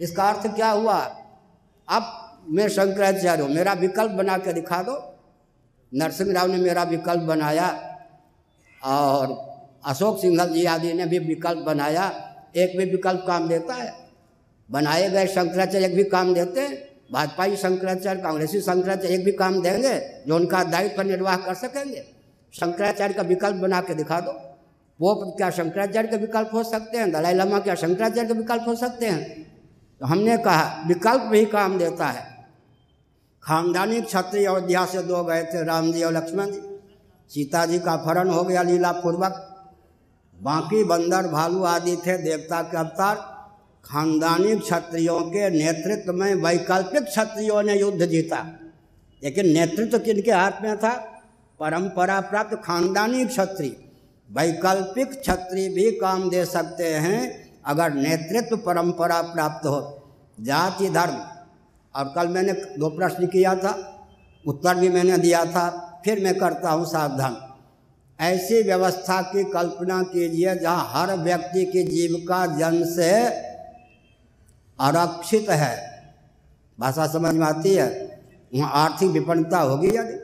इसका 0.00 0.28
अर्थ 0.28 0.54
क्या 0.54 0.70
हुआ? 0.70 0.98
अब 1.88 2.02
मैं 2.50 2.68
शंकराचार्य 2.68 3.42
हूँ, 3.42 3.50
मेरा 3.50 3.72
विकल्प 3.72 4.10
बना 4.10 4.38
के 4.38 4.52
दिखा 4.52 4.82
दो। 4.82 5.02
नरसिंह 5.92 6.32
राव 6.32 6.46
ने 6.46 6.56
मेरा 6.56 6.82
विकल्प 6.82 7.22
बनाया 7.22 7.68
और 8.84 9.53
अशोक 9.86 10.20
सिंघल 10.20 10.48
जी 10.48 10.64
आदि 10.64 10.92
ने 10.92 11.06
भी 11.06 11.18
विकल्प 11.18 11.58
बनाया। 11.58 12.30
एक 12.56 12.78
भी 12.78 12.84
विकल्प 12.84 13.24
काम 13.26 13.48
देता 13.48 13.74
है। 13.74 13.92
बनाए 14.70 15.10
गए 15.10 15.26
शंकराचार्य 15.26 15.86
एक 15.86 15.94
भी 15.94 16.04
काम 16.04 16.34
देते 16.34 16.60
हैं। 16.60 16.94
भाजपाई 17.12 17.56
शंकराचार्य, 17.56 18.20
कांग्रेसी 18.20 18.60
शंकराचार्य 18.60 19.14
एक 19.14 19.24
भी 19.24 19.32
काम 19.32 19.62
देंगे 19.62 20.24
जो 20.26 20.36
उनका 20.36 20.64
दायित्व 20.64 21.02
निर्वाह 21.02 21.36
कर 21.36 21.54
सकेंगे। 21.54 22.04
शंकराचार्य 22.52 23.14
का 23.14 23.22
विकल्प 23.22 23.56
बना 23.56 23.80
के 23.80 23.94
दिखा 23.94 24.20
दो। 24.20 24.32
वो 25.00 25.34
क्या 25.36 25.50
शंकराचार्य 25.50 26.08
के 26.08 26.16
विकल्प 26.16 26.50
हो 26.54 26.62
सकते 26.62 26.98
हैं? 26.98 27.12
दलाई 27.12 27.34
लामा 27.34 27.58
क्या 27.58 27.74
शंकराचार्य 27.74 28.28
के 28.28 28.34
विकल्प 28.34 28.64
हो 28.66 28.74
सकते 28.74 29.06
हैं? 29.06 29.42
तो 30.00 30.06
हमने 30.06 30.38
कहा, 30.38 30.84
विकल्प 30.86 31.20
भी 31.20 31.44
काम 31.44 31.78
देता 31.78 32.06
है। 32.06 32.46
खानदानी 33.42 34.00
क्षत्रिय 34.00 34.46
अयोध्या 34.46 34.86
से 34.86 35.02
दो 35.02 35.24
गए 35.24 35.42
थे 35.42 35.64
राम 35.64 35.92
जी 35.92 36.02
और 36.02 36.12
लक्ष्मण 36.12 36.46
जी। 36.46 36.80
सीता 37.28 37.66
जी 37.66 37.78
का 37.78 37.92
अपहरण 37.92 38.28
हो 38.28 38.42
गया 38.42 38.62
लीला 38.62 38.92
पूर्वक। 38.92 39.50
बाकी 40.42 40.84
बंदर, 40.84 41.26
भालू 41.26 41.62
आदि 41.62 41.96
थे, 41.96 42.18
देवता 42.18 42.62
के 42.62 42.76
अवतार, 42.76 43.34
खानदानी 43.84 44.56
क्षत्रियों 44.56 45.20
के 45.20 45.50
नेतृत्व 45.50 46.12
में, 46.12 46.34
वैकल्पिक 46.34 47.02
क्षत्रियों 47.02 47.62
ने 47.62 47.80
युद्ध 47.80 48.06
जीता। 48.06 48.46
लेकिन 49.24 49.46
नेतृत्व 49.46 49.98
किनके 49.98 50.32
हाथ 50.32 50.50
में 50.62 50.76
था? 50.76 50.92
परंपरा 51.60 52.20
प्राप्त 52.20 52.60
खानदानी 52.64 53.24
क्षत्रिय। 53.24 53.76
वैकल्पिक 54.32 55.20
क्षत्रिय 55.20 55.68
भी 55.68 55.90
काम 55.90 56.30
दे 56.30 56.44
सकते 56.44 56.84
हैं, 56.84 57.50
अगर 57.66 57.92
नेतृत्व 57.92 58.56
परंपरा 58.56 59.22
प्राप्त 59.22 59.66
हो। 59.66 60.08
जाति, 60.40 60.88
धर्म। 60.88 61.16
और 61.96 62.12
कल 62.16 62.28
मैंने 62.28 62.52
दो 62.52 62.88
प्रश्न 62.88 63.26
किया 63.26 63.54
था, 63.54 64.06
उत्तर 64.46 64.74
भी 64.74 64.88
मैंने 64.88 65.18
दिया 65.18 65.44
था, 65.44 65.90
फिर 66.04 66.24
मैं 66.24 66.38
करता 66.38 66.70
हूँ 66.70 66.86
सावधान। 66.86 67.53
ऐसी 68.20 68.62
व्यवस्था 68.62 69.22
की 69.22 69.44
कल्पना 69.44 70.02
कीजिए 70.02 70.54
जहाँ 70.54 70.90
हर 70.90 71.16
व्यक्ति 71.16 71.64
की 71.64 71.82
जीविका 71.82 72.46
जन्म 72.46 72.84
से 72.84 73.10
आरक्षित 74.80 75.50
है। 75.50 75.94
भाषा 76.80 77.06
समझ 77.06 77.34
में 77.34 77.46
आती 77.46 77.74
है? 77.74 77.88
वहाँ 78.54 78.70
आर्थिक 78.72 79.10
विपन्नता 79.10 79.58
होगी 79.58 79.96
या 79.96 80.02
नहीं? 80.02 80.18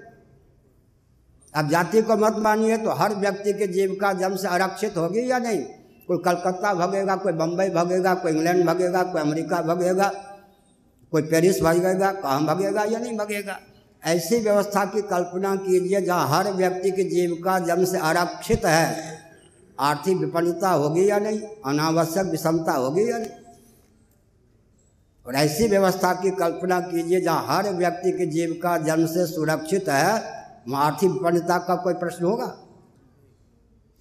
अब 1.55 1.69
जाति 1.69 2.03
को 2.03 2.17
मत 2.17 2.37
मानिए 2.37 2.77
तो 2.77 2.91
हर 2.91 3.15
व्यक्ति 3.15 3.53
की 3.53 3.67
जीविका 3.67 4.13
जन्म 4.13 4.37
से 4.37 4.49
आरक्षित 4.49 4.97
होगी 4.97 5.31
या 5.31 5.39
नहीं? 5.39 5.61
कोई 6.09 6.19
कलकत्ता 6.19 6.75
भगेगा, 6.75 7.17
कोई 7.17 7.33
बम्बई 7.33 7.69
भगेगा, 7.69 8.15
कोई 8.15 8.33
इंग्लैंड 8.33 8.65
भगेगा, 8.65 9.03
कोई 9.03 9.21
अमेरिका 9.21 9.63
भगेगा, 9.63 10.13
कोई 11.13 11.23
पेरिस 11.23 11.61
भगेगा 11.63 12.13
कहाँ 12.13 12.45
भगेगा 12.45 12.85
या 12.85 12.99
नहीं 12.99 13.17
भगेगा? 13.17 13.61
ऐसी 14.03 14.39
व्यवस्था 14.41 14.85
की 14.85 15.03
कल्पना 15.03 15.55
कीजिए 15.57 16.01
जहाँ 16.01 16.29
हर 16.29 16.53
व्यक्ति 16.53 16.91
की 16.91 17.05
जीविका 17.05 17.59
जन्म 17.59 17.85
से 17.85 17.99
आरक्षित 17.99 18.65
है। 18.65 19.19
आर्थिक 19.81 20.17
विपन्नता 20.17 20.71
होगी 20.71 21.09
या 21.11 21.19
नहीं? 21.19 21.41
अनावश्यक 21.67 22.27
विषमता 22.27 22.73
होगी 22.73 23.11
या 23.11 23.19
नहीं? 23.19 23.31
और 25.27 25.35
ऐसी 25.35 25.69
व्यवस्था 25.69 26.13
की 26.13 26.31
कल्पना 26.31 26.81
कीजिए 26.81 27.21
जहाँ 27.21 27.45
हर 27.49 27.71
व्यक्ति 27.71 28.13
की 28.13 28.27
जीविका 28.27 28.77
जन्म 28.79 29.07
से 29.07 29.27
सुरक्षित 29.27 29.89
है। 29.89 30.15
वहाँ 30.69 30.85
आर्थिक 30.85 31.11
विपन्नता 31.11 31.59
का 31.59 31.75
कोई 31.75 31.95
प्रश्न 31.95 32.25
होगा? 32.25 32.55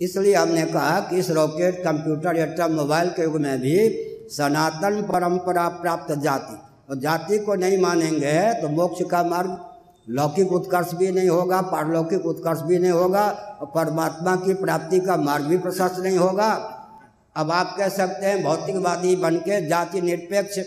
इसलिए 0.02 0.36
हमने 0.36 0.66
कहा 0.66 1.00
कि 1.00 1.18
इस 1.18 1.30
रॉकेट, 1.30 1.84
कंप्यूटर 1.84 2.38
एटम 2.38 2.72
मोबाइल 2.72 3.10
के 3.10 3.24
युग 3.24 3.36
में 3.38 3.60
भी 3.62 3.78
सनातन 4.32 5.02
परंपरा 5.02 5.68
प्राप्त 5.68 6.14
जाति, 6.14 6.58
और 6.90 7.00
जाति 7.00 7.40
को 7.40 7.56
नहीं 7.56 7.78
मानेंगे 7.78 8.62
तो 8.62 8.70
मोक्ष 8.70 9.04
का 9.12 9.24
मार्ग 9.24 9.50
लौकिक 10.10 10.52
उत्कर्ष 10.52 10.94
भी 10.94 11.12
नहीं 11.12 11.30
होगा, 11.30 11.62
पारलौकिक 11.62 12.26
उत्कर्ष 12.26 12.62
भी 12.62 12.80
नहीं 12.80 12.92
होगा 12.92 13.30
और 13.30 13.68
परमात्मा 13.68 14.36
की 14.36 14.54
प्राप्ति 14.54 15.00
का 15.00 15.18
मार्ग 15.18 15.46
भी 15.46 15.58
प्रशस्त 15.58 16.00
नहीं 16.00 16.18
होगा। 16.18 16.52
अब 17.36 17.52
आप 17.52 17.76
कह 17.78 17.90
सकते 17.90 18.26
हैं, 18.26 18.44
भौतिकवादी 18.44 19.16
बन 19.16 19.36
के 19.38 19.68
जाति 19.68 20.02
निरपेक्ष 20.02 20.60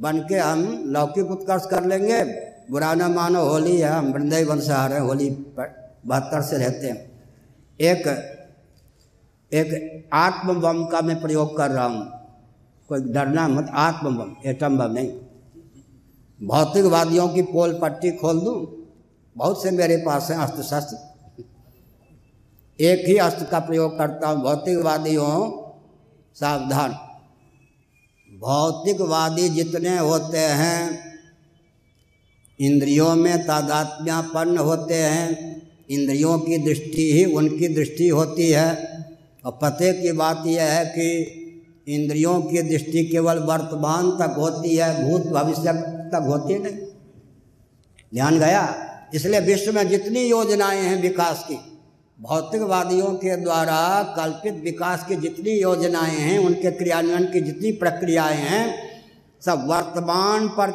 बन 0.00 0.18
के 0.18 0.38
हम 0.38 0.82
लौकिक 0.86 1.30
उत्कर्ष 1.30 1.66
कर 1.66 1.84
लेंगे। 1.84 2.22
बुरा 2.70 2.94
न 2.94 3.12
मानो, 3.12 3.44
होली 3.44 3.76
है, 3.80 3.90
हम 3.90 4.12
वृंदय 4.12 4.44
वंश 4.44 4.70
आ 4.70 4.86
रहे 4.86 4.98
हैं, 4.98 5.06
होली 5.06 5.30
पर 5.30 5.74
बहत्तर 6.06 6.42
से 6.42 6.58
रहते 6.58 6.86
हैं। 6.86 7.22
एक 7.80 8.06
एक 9.52 10.08
आत्म 10.12 10.60
बम 10.60 10.84
का 10.84 11.00
मैं 11.00 11.20
प्रयोग 11.20 11.56
कर 11.56 11.70
रहा 11.70 11.84
हूँ। 11.84 12.06
कोई 12.88 13.00
डरना 13.00 13.48
मत 13.48 13.70
आत्म 13.74 14.16
बम 14.16 14.34
एटम 14.46 14.78
बम 14.78 14.92
नहीं। 14.92 15.12
भौतिकवादियों 16.42 17.28
की 17.28 17.42
पोल 17.42 17.78
पट्टी 17.82 18.10
खोल 18.10 18.40
दूँ? 18.40 18.88
बहुत 19.36 19.62
से 19.62 19.70
मेरे 19.70 19.96
पास 19.96 20.30
हैं 20.30 20.38
अस्त्र 20.38 20.62
शस्त्र 20.62 20.96
एक 22.80 23.08
ही 23.08 23.16
अस्त्र 23.16 23.44
का 23.44 23.58
प्रयोग 23.58 23.98
करता 23.98 24.28
हूँ, 24.28 24.42
भौतिकवादियों, 24.42 25.50
सावधान। 26.34 26.90
भौतिकवादी 28.38 29.48
जितने 29.48 29.98
होते 29.98 30.38
हैं, 30.38 30.98
इंद्रियों 32.60 33.14
में 33.14 33.42
तादात्म्यापन्न 33.46 34.58
होते 34.58 34.94
हैं, 34.94 35.62
इंद्रियों 35.90 36.38
की 36.38 36.58
दृष्टि 36.58 37.12
ही 37.12 37.24
उनकी 37.24 37.68
दृष्टि 37.68 38.08
होती 38.08 38.50
है। 38.50 38.98
और 39.44 39.58
पते 39.62 39.92
की 39.92 40.12
बात 40.12 40.42
यह 40.46 40.62
है 40.62 40.84
कि 40.84 41.34
इंद्रियों 41.88 42.42
की 42.42 42.62
दृष्टि 42.62 43.04
केवल 43.04 43.38
वर्तमान 43.38 44.10
तक 44.10 44.34
होती 44.38 44.76
है, 44.76 45.08
भूत 45.08 45.26
भविष्य 45.26 45.97
तक 46.08 46.24
होती 46.26 46.58
नहीं। 46.58 46.76
ध्यान 48.14 48.38
गया? 48.38 48.84
इसलिए 49.14 49.40
विश्व 49.40 49.72
में 49.72 49.88
जितनी 49.88 50.20
योजनाएँ 50.20 50.82
हैं 50.82 51.02
विकास 51.02 51.46
की, 51.48 51.54
भौतिकवादियों 52.20 53.06
के 53.06 53.36
द्वारा 53.36 54.02
कल्पित 54.02 54.54
विकास 54.54 55.04
की 55.08 55.16
जितनी 55.16 55.50
योजनाएँ 55.50 56.16
हैं, 56.16 56.38
उनके 56.38 56.70
क्रियान्वयन 56.70 57.24
की 57.24 57.40
जितनी 57.40 57.72
प्रक्रियाएँ 57.72 58.36
हैं, 58.36 58.74
सब 59.46 59.66
वर्तमान 59.66 60.48
पर 60.48 60.70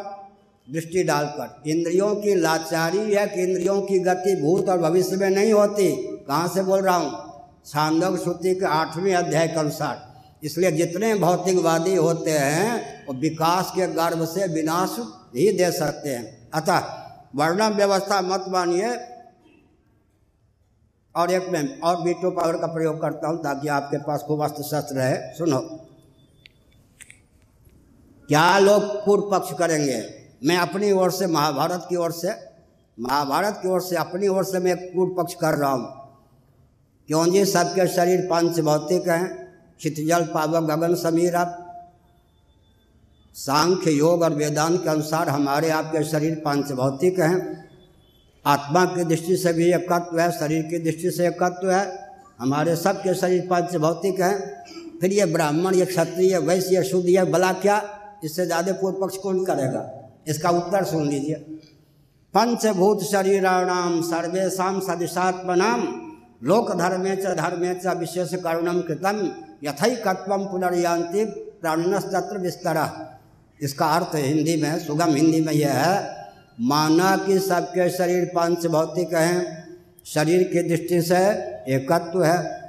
दृष्टि 0.72 1.04
डालकर, 1.04 1.70
इंद्रियों 1.70 2.16
की 2.16 2.36
लाचारी 2.36 3.14
है 3.14 3.28
कि 3.28 3.42
इंद्रियों 3.42 3.82
की 3.82 4.00
गति 4.00 4.36
भूत 4.36 4.70
और 4.70 4.78
भविष्य 4.78 5.16
में 5.16 5.30
नहीं 5.30 5.54
होती। 5.54 5.92
कहाँ 6.28 6.48
से 6.48 6.64
बोल 6.64 6.82
रहा 6.82 6.96
हूँ? 6.96 7.34
छांदोग 7.66 8.24
श्रुति 8.24 8.56
के 8.56 8.66
आठवें 8.66 9.16
अध्याय 9.16 9.48
के 9.48 9.60
अनुसार। 9.60 10.13
इसलिए 10.44 10.72
जितने 10.72 11.16
भौतिकवादी 11.16 11.96
होते 11.96 12.32
हैं, 12.32 13.06
वो 13.06 13.14
विकास 13.14 13.72
के 13.76 13.88
गर्भ 13.88 14.26
से 14.26 14.48
विनाश 14.48 14.96
ही 15.36 15.58
दे 15.58 15.72
सकते 15.72 16.10
हैं। 16.10 16.52
अतः 16.54 16.78
वर्णम 17.36 17.76
व्यवस्था 17.76 18.22
मत 18.22 18.46
मानिए। 18.48 18.96
और 21.16 21.32
एक 21.32 21.50
मैं 21.50 21.80
और 21.80 22.02
बीटो 22.02 22.32
पावर 22.32 22.58
का 22.58 22.68
प्रयोग 22.68 23.02
करता 23.02 23.28
हूँ 23.28 23.38
ताकि 23.44 23.68
आपके 23.68 23.98
पास 23.98 24.22
खूब 24.22 24.44
अस्त्र 24.44 24.64
शस्त्र 24.64 24.96
रहे। 24.96 25.16
सुनो। 25.16 25.60
क्या 28.28 28.60
लोग 28.60 28.84
पूर्व 28.84 29.30
पक्ष 29.32 29.54
करेंगे? 29.54 30.28
मैं 30.44 30.58
अपनी 30.58 30.92
ओर 30.92 31.12
से, 31.12 31.28
महाभारत 31.28 31.86
की 31.90 31.96
ओर 31.96 32.12
से, 32.12 32.34
महाभारत 33.00 33.60
की 33.62 33.70
ओर 33.70 33.82
से 33.82 33.96
अपनी 33.96 34.28
ओर 34.28 34.44
से 34.44 34.60
मैं 34.60 34.78
पूर्व 34.78 35.24
पक्ष 35.24 35.34
कर 35.34 35.54
रहा 35.54 35.72
हूँ। 35.72 35.86
क्यों 37.08 37.26
जी? 37.28 37.46
सबके 37.46 37.88
शरीर 37.88 38.22
पंच 38.22 38.60
भौतिक 38.60 39.08
हैं। 39.08 39.43
क्षितजल 39.80 40.26
पावक 40.34 40.64
गगन 40.66 40.96
समीर 40.98 41.36
आप। 41.36 41.60
सांख्य 43.36 43.92
योग 43.92 44.22
और 44.22 44.34
वेदांत 44.34 44.82
के 44.84 44.90
अनुसार 44.90 45.30
हमारे 45.30 45.70
आपके 45.72 46.04
शरीर 46.04 46.36
पंच 46.46 46.72
भौतिक 46.72 47.20
हैं। 47.20 47.38
आत्मा 48.46 48.84
की 48.86 49.04
दृष्टि 49.04 49.38
से 49.38 49.54
भी 49.54 49.72
एकत्व 49.74 50.20
है, 50.20 50.32
शरीर 50.32 50.64
की 50.64 50.80
दृष्टि 50.82 51.12
से 51.12 51.28
एकत्व 51.28 51.72
है। 51.72 51.86
हमारे 52.40 52.76
सबके 52.76 53.14
शरीर 53.14 53.42
पंच 53.42 53.76
भौतिक 53.78 54.20
हैं। 54.22 54.38
फिर 55.02 55.12
ये 55.12 55.26
ब्राह्मण, 55.26 55.76
ये 55.76 55.86
क्षत्रिय 55.86 56.38
वैश्य, 56.40 56.76
ये 56.76 56.84
शुद्ध, 56.84 57.08
ये 57.08 57.24
बला 57.26 57.52
क्या? 57.56 57.82
इससे 58.24 58.46
ज़्यादा 58.46 58.74
पूर्व 58.74 58.98
पक्ष 59.02 59.18
कौन 59.18 59.44
करेगा? 59.46 59.90
इसका 60.28 60.50
उत्तर 60.50 60.84
सुन 60.86 61.08
लीजिए। 61.08 61.36
पंचभूत 62.34 63.04
शरीराणाम 63.04 64.02
सर्वेशा 64.02 64.68
सदिशात्मनाम 64.80 65.82
लोक 66.44 66.72
धर्मे 66.72 67.16
च 67.16 67.34
धर्मे 67.38 67.74
च 67.76 67.96
विशेष 67.98 68.34
करुणम 68.36 68.82
कृतम। 68.82 69.20
यथकत्व 69.64 70.38
पुनर्यांति 70.38 71.26
प्राणनस्तत्र 71.62 72.38
विस्तर। 72.38 72.88
इसका 73.62 73.86
अर्थ 73.86 74.16
हिंदी 74.16 74.62
में, 74.62 74.80
सुगम 74.80 75.16
हिंदी 75.16 75.42
में 75.42 75.54
यह 75.54 75.72
है, 75.72 76.28
माना 76.62 77.18
कि 77.18 77.40
सबके 77.40 77.90
शरीर 77.90 78.26
पंच 78.26 78.66
भौतिक 78.66 79.14
हैं। 79.14 79.64
शरीर 80.06 80.44
की 80.44 80.70
दृष्टि 80.70 81.02
से 81.02 81.18
एकत्व 81.76 82.24
है। 82.24 82.64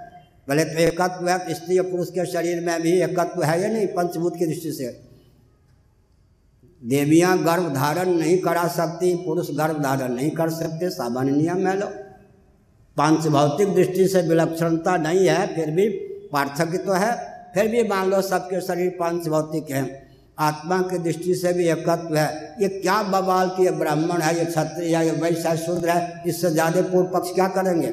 भले 0.49 0.65
तो 0.65 0.79
एकत्व 0.79 1.29
है 1.29 1.55
स्त्री 1.55 1.79
और 1.79 1.91
पुरुष 1.91 2.09
के 2.09 2.27
शरीर 2.27 2.65
में 2.65 2.83
भी 2.83 2.93
एकत्व 3.03 3.43
है 3.43 3.63
या 3.63 3.69
नहीं? 3.69 3.87
पंचभूत 3.87 4.37
की 4.37 4.47
दृष्टि 4.47 4.73
से। 4.73 5.01
देवियाँ 6.85 7.39
गर्भ 7.39 7.75
धारण 7.75 8.09
नहीं 8.09 8.39
करा 8.39 8.69
सकती, 8.69 9.15
पुरुष 9.17 9.51
गर्भ 9.51 9.83
धारण 9.83 10.13
नहीं 10.13 10.31
कर 10.31 10.51
सकते, 10.51 10.91
सामान्य 10.91 11.33
नियम 11.33 11.67
है 11.67 11.81
लो। 11.81 11.87
पाँच 12.97 13.27
भौतिक 13.27 13.75
दृष्टि 13.75 14.09
से 14.09 14.23
विलक्षणता 14.23 14.97
नहीं 14.97 15.27
है, 15.29 15.55
फिर 15.55 15.71
भी 15.71 15.89
पार्थक्य 16.33 16.79
तो 16.79 16.93
है, 16.93 17.13
फिर 17.55 17.69
भी 17.69 17.83
मान 17.89 18.11
लो 18.11 18.21
सबके 18.23 18.61
शरीर 18.61 18.97
पाँच 19.01 19.29
भौतिक 19.29 19.71
हैं। 19.71 20.03
आत्मा 20.39 20.81
की 20.83 20.99
दृष्टि 20.99 21.35
से 21.35 21.53
भी 21.53 21.69
एकत्व 21.69 22.17
है। 22.17 22.57
ये 22.61 22.69
क्या 22.71 23.03
बवाल 23.05 23.49
कि 23.49 23.65
ये 23.65 23.71
ब्राह्मण 23.73 24.21
है, 24.21 24.39
ये 24.39 24.45
क्षत्रिय 24.45 24.97
है, 24.97 25.05
ये 25.07 25.13
वैश्य 25.13 25.49
है, 25.49 25.57
शूद्र 25.57 25.89
है, 25.91 26.23
इससे 26.27 26.51
ज़्यादा 26.51 26.83
पूर्व 26.83 27.07
पक्ष 27.09 27.35
क्या 27.35 27.49
करेंगे? 27.51 27.93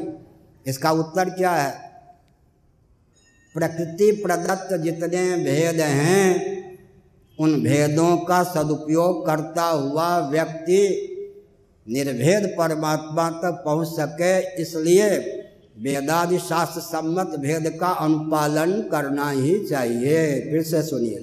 इसका 0.66 0.92
उत्तर 0.94 1.30
क्या 1.30 1.52
है? 1.52 1.70
प्रकृति 3.56 4.12
प्रदत्त 4.24 4.74
जितने 4.74 5.38
भेद 5.38 5.80
हैं, 5.82 6.60
उन 7.38 7.62
भेदों 7.64 8.16
का 8.18 8.44
सदुपयोग 8.46 9.26
करता 9.26 9.64
हुआ 9.64 10.18
व्यक्ति 10.30 11.08
निर्भेद 11.88 12.46
परमात्मा 12.58 13.30
तक 13.40 13.62
पहुँच 13.66 13.88
सके, 13.90 14.62
इसलिए 14.62 15.10
वेदादि 15.80 16.40
शास्त्र 16.40 16.82
सम्मत 16.82 17.28
भेद 17.28 17.78
का 17.80 17.88
अनुपालन 17.88 18.82
करना 18.82 19.30
ही 19.30 19.68
चाहिए। 19.68 20.42
फिर 20.52 20.64
से 20.64 20.84
सुनिए। 20.84 21.18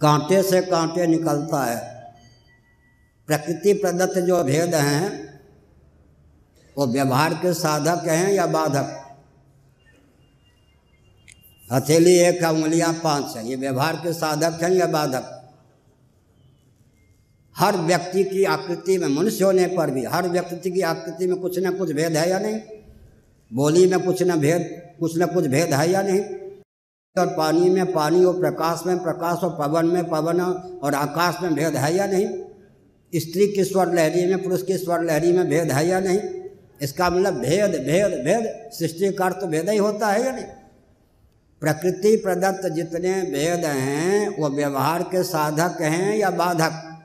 कांटे 0.00 0.42
से 0.42 0.60
कांटे 0.60 1.06
निकलता 1.06 1.64
है। 1.64 1.94
प्रकृति 3.26 3.72
प्रदत्त 3.72 4.18
जो 4.18 4.44
भेद 4.44 4.74
हैं, 4.74 5.34
वो 6.78 6.86
व्यवहार 6.86 7.34
के 7.34 7.54
साधक 7.54 8.08
हैं 8.08 8.32
या 8.32 8.46
बाधक? 8.46 9.00
हथेली 11.72 12.14
एक 12.14 12.42
है, 12.42 12.52
उंगलियाँ 12.52 12.92
पाँच 12.92 13.36
है। 13.36 13.48
ये 13.48 13.56
व्यवहार 13.56 13.96
के 13.96 14.12
साधक 14.12 14.62
हैं 14.62 14.70
या 14.70 14.86
बाधक? 14.86 15.52
हर 17.56 17.76
व्यक्ति 17.76 18.24
की 18.24 18.44
आकृति 18.44 18.98
में, 18.98 19.08
मनुष्य 19.08 19.44
होने 19.44 19.66
पर 19.66 19.90
भी, 19.90 20.04
हर 20.04 20.28
व्यक्ति 20.28 20.70
की 20.70 20.80
आकृति 20.80 21.26
में 21.26 21.36
कुछ 21.36 21.58
ना 21.58 21.70
कुछ 21.70 21.92
भेद 21.92 22.16
है 22.16 22.30
या 22.30 22.38
नहीं? 22.38 22.60
बोली 23.54 23.86
में 23.86 24.00
कुछ 24.00 24.22
न 24.22 24.36
भेद, 24.36 24.82
कुछ 25.00 25.18
न 25.18 25.26
कुछ 25.26 25.46
भेद 25.46 25.74
है 25.74 25.90
या 25.90 26.02
नहीं? 26.02 26.20
और 27.18 27.26
पानी 27.26 27.70
में 27.70 27.92
पानी 27.92 28.24
और 28.24 28.40
प्रकाश 28.40 28.82
में 28.86 29.02
प्रकाश 29.02 29.38
और 29.38 29.50
पवन 29.50 29.86
में 29.86 30.08
पवन 30.08 30.40
और 30.82 30.94
आकाश 30.94 31.36
में 31.42 31.54
भेद 31.54 31.76
है 31.76 31.96
या 31.96 32.06
नहीं? 32.06 32.28
स्त्री 33.20 33.48
की 33.48 33.64
स्वर 33.64 33.94
लहरी 33.94 34.26
में 34.26 34.42
पुरुष 34.42 34.62
की 34.62 34.78
स्वर 34.78 35.02
लहरी 35.02 35.32
में 35.32 35.48
भेद 35.48 35.72
है 35.72 35.88
या 35.88 36.00
नहीं? 36.00 36.20
इसका 36.82 37.10
मतलब 37.10 37.34
भेद 37.34 37.70
भेद 37.70 38.24
भेद, 38.24 38.70
सृष्टि 38.72 39.12
का 39.12 39.24
अर्थ 39.24 39.44
भेद 39.44 39.68
ही 39.68 39.76
होता 39.76 40.08
है 40.08 40.24
या 40.24 40.32
नहीं? 40.32 40.44
प्रकृति 41.60 42.16
प्रदत्त 42.16 42.68
जितने 42.68 43.22
भेद 43.22 43.64
हैं, 43.64 44.38
वो 44.38 44.48
व्यवहार 44.48 45.02
के 45.02 45.22
साधक 45.22 45.82
हैं 45.82 46.16
या 46.16 46.30
बाधक? 46.30 47.02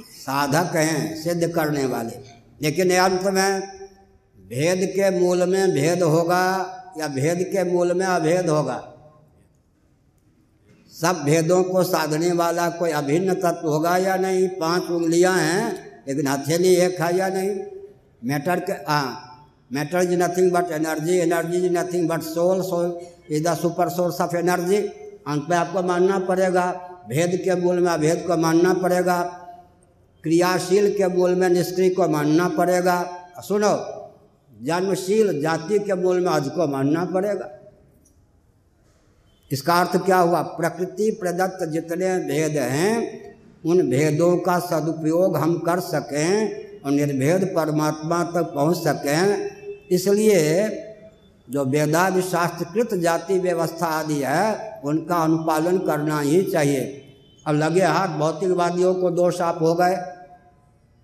साधक 0.00 0.76
हैं, 0.76 1.22
सिद्ध 1.22 1.48
करने 1.48 1.86
वाले। 1.86 2.20
लेकिन 2.62 2.96
अंत 2.96 3.22
में 3.22 3.81
भेद 4.52 4.80
के 4.86 5.10
मूल 5.10 5.42
में 5.48 5.70
भेद 5.70 6.02
होगा 6.02 6.44
या 6.98 7.06
भेद 7.08 7.38
के 7.52 7.64
मूल 7.64 7.92
में 7.92 8.06
अभेद 8.06 8.48
होगा? 8.50 8.76
सब 10.92 11.22
भेदों 11.24 11.62
को 11.64 11.82
साधने 11.82 12.32
वाला 12.32 12.68
कोई 12.70 12.90
अभिन्न 12.90 13.34
तत्व 13.34 13.68
होगा 13.68 13.96
या 13.96 14.16
नहीं? 14.16 14.48
पाँच 14.48 14.90
उंगलियाँ 14.90 15.36
हैं, 15.38 16.04
लेकिन 16.08 16.26
हथेली 16.26 16.74
एक 16.76 17.00
है 17.00 17.16
या 17.16 17.28
नहीं? 17.28 17.54
मैटर 18.22 18.60
के 18.60 18.72
हाँ 18.72 19.28
matter 19.72 20.02
is 20.02 20.12
nothing 20.12 20.50
but 20.52 20.70
energy 20.72 21.16
energy 21.18 21.58
is 21.58 21.72
nothing 21.72 22.08
but 22.08 22.22
soul 22.22 22.60
soul 22.62 22.98
is 23.30 23.48
the 23.48 23.54
super 23.54 23.88
source 23.88 24.20
of 24.20 24.36
energy. 24.36 24.76
अंत 24.76 25.46
में 25.50 25.56
आपको 25.56 25.82
मानना 25.82 26.18
पड़ेगा, 26.18 26.70
भेद 27.08 27.40
के 27.44 27.54
मूल 27.54 27.80
में 27.80 27.90
अभेद 27.92 28.24
को 28.26 28.36
मानना 28.36 28.74
पड़ेगा, 28.74 29.22
क्रियाशील 30.24 30.92
के 30.96 31.08
मूल 31.08 31.34
में 31.34 31.48
निष्क्रिय 31.48 31.90
को 31.90 32.08
मानना 32.08 32.48
पड़ेगा। 32.48 33.00
सुनो 33.40 33.74
जन्मशील 34.62 35.40
जाति 35.42 35.78
के 35.78 35.94
मूल 35.94 36.20
में 36.20 36.32
अज 36.32 36.48
को 36.48 36.66
मानना 36.66 37.04
पड़ेगा। 37.04 37.48
इसका 39.50 39.74
अर्थ 39.74 40.04
क्या 40.04 40.16
हुआ? 40.16 40.42
प्रकृति 40.42 41.10
प्रदत्त 41.10 41.64
जितने 41.64 42.18
भेद 42.18 42.52
हैं, 42.52 43.22
उन 43.66 43.90
भेदों 43.90 44.36
का 44.36 44.58
सदुपयोग 44.58 45.36
हम 45.36 45.58
कर 45.58 45.80
सकें 45.80 46.54
और 46.82 46.90
निर्भेद 46.90 47.52
परमात्मा 47.56 48.24
तक 48.24 48.52
पहुँच 48.54 48.76
सकें। 48.76 49.50
इसलिए 49.90 50.68
जो 51.50 51.64
वेदादि 51.64 52.22
शास्त्रकृत 52.22 52.94
जाति 52.94 53.38
व्यवस्था 53.38 53.86
आदि 53.86 54.22
है, 54.22 54.80
उनका 54.84 55.16
अनुपालन 55.16 55.78
करना 55.78 56.20
ही 56.20 56.42
चाहिए। 56.42 57.04
अब 57.46 57.54
लगे 57.54 57.82
हाथ 57.82 58.08
भौतिकवादियों 58.08 58.94
को 58.94 59.10
दो 59.10 59.30
साप 59.30 59.62
हो 59.62 59.74
गए। 59.74 59.96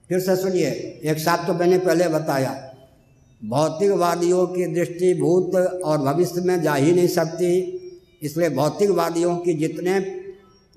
फिर 0.09 0.21
से 0.21 0.37
सुनिए, 0.37 1.01
एक 1.05 1.19
साथ 1.19 1.47
तो 1.47 1.55
मैंने 1.55 1.79
पहले 1.79 2.09
बताया। 2.09 2.68
भौतिकवादियों 3.45 4.47
की 4.47 4.75
दृष्टि 4.75 5.21
भूत 5.21 5.55
और 5.85 5.99
भविष्य 5.99 6.41
में 6.41 6.63
जा 6.63 6.75
ही 6.75 6.93
नहीं 6.93 7.09
सकती। 7.09 7.75
इसलिए 8.23 8.51
भौतिकवादियों 8.51 9.37
की 9.37 9.55
जितने 9.55 10.25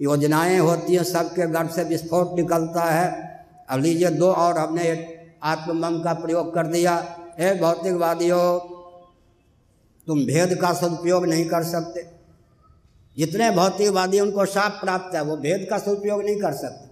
योजनाएँ 0.02 0.60
होती 0.60 0.96
हैं, 0.96 1.04
सबके 1.04 1.48
गर्भ 1.48 1.70
से 1.70 1.84
विस्फोट 1.84 2.40
निकलता 2.40 2.82
है। 2.82 3.32
अब 3.70 3.80
लीजिए 3.80 4.10
दो 4.10 4.32
और 4.32 4.58
हमने 4.58 5.16
आत्मबम 5.44 6.00
का 6.00 6.14
प्रयोग 6.14 6.54
कर 6.54 6.68
दिया। 6.68 7.20
हे 7.40 7.60
भौतिकवादियों, 7.60 8.60
तुम 10.08 10.26
भेद 10.26 10.58
का 10.62 10.74
सदुपयोग 10.74 11.26
नहीं 11.26 11.46
कर 11.46 11.64
सकते। 11.64 12.06
जितने 13.18 13.52
भौतिकवादी 13.52 14.20
उनको 14.20 14.46
साफ़ 14.46 14.82
प्राप्त 14.82 15.16
है, 15.16 15.24
वो 15.24 15.38
भेद 15.38 15.68
का 15.70 15.78
सदुपयोग 15.78 16.24
नहीं 16.24 16.36
कर 16.36 16.54
सकते। 16.54 16.92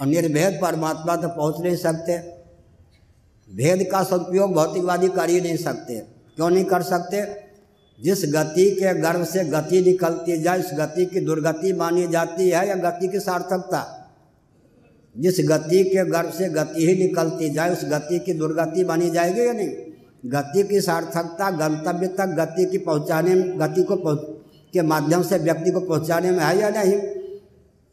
और 0.00 0.06
निर्भेद 0.06 0.58
परमात्मा 0.62 1.16
तो 1.16 1.28
पहुँच 1.28 1.54
नहीं 1.60 1.76
सकते। 1.76 2.41
भेद 3.50 3.88
का 3.92 4.02
सदुपयोग 4.02 4.52
भौतिकवादी 4.52 5.08
कर 5.08 5.30
ही 5.30 5.40
नहीं 5.40 5.56
सकते। 5.56 5.94
क्यों 6.36 6.50
नहीं 6.50 6.64
कर 6.64 6.82
सकते? 6.82 7.42
जिस 8.02 8.32
गति 8.34 8.70
के 8.70 9.00
गर्भ 9.00 9.24
से 9.24 9.44
गति 9.44 9.80
निकलती 9.80 10.42
जाए, 10.42 10.58
उस 10.58 10.70
गति 10.74 11.06
की 11.06 11.20
दुर्गति 11.20 11.72
मानी 11.72 12.08
जाती 12.08 12.48
है 12.48 12.68
या 12.68 12.74
गति 12.74 13.08
की 13.08 13.20
सार्थकता? 13.20 13.98
जिस 15.18 15.36
गति 15.40 15.84
के 15.84 16.10
गर्भ 16.10 16.32
से 16.32 16.48
गति 16.48 16.86
ही 16.86 17.02
निकलती 17.02 17.50
जाए, 17.50 17.72
उस 17.72 17.84
गति 17.84 18.18
की 18.18 18.32
दुर्गति 18.32 18.84
मानी 18.84 19.10
जाएगी 19.10 19.46
या 19.46 19.52
नहीं? 19.52 19.68
गति 20.26 20.62
की 20.62 20.80
सार्थकता 20.80 21.50
गंतव्य 21.50 22.06
तक 22.06 22.26
गति 22.26 22.64
की 22.64 22.78
पहुँचाने 22.78 23.34
गति 23.34 23.82
को 23.82 23.96
के 24.72 24.82
माध्यम 24.82 25.22
से 25.22 25.38
व्यक्ति 25.38 25.70
को 25.70 25.80
पहुँचाने 25.80 26.30
में 26.30 26.44
है 26.44 26.58
या 26.58 26.70
नहीं? 26.70 26.96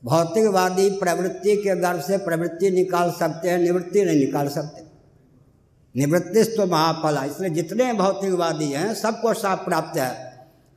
भौतिकवादी 0.04 0.90
प्रवृत्ति 0.90 1.56
के 1.56 1.76
गर्भ 1.76 2.02
से 2.02 2.18
प्रवृत्ति 2.18 2.70
निकाल 2.70 3.12
सकते 3.12 3.50
हैं, 3.50 3.58
निवृत्ति 3.58 4.06
नहीं 4.06 4.20
निकाल 4.20 4.48
सकते। 4.48 4.89
निवृत्तिस्व 5.98 6.66
महाफला। 6.66 7.24
इसलिए 7.24 7.50
जितने 7.50 7.94
भौतिकवादी 7.94 8.72
हैं, 8.72 8.94
सबको 8.94 9.34
साफ़ 9.34 9.66
प्राप्त 9.66 9.98
है। 9.98 10.30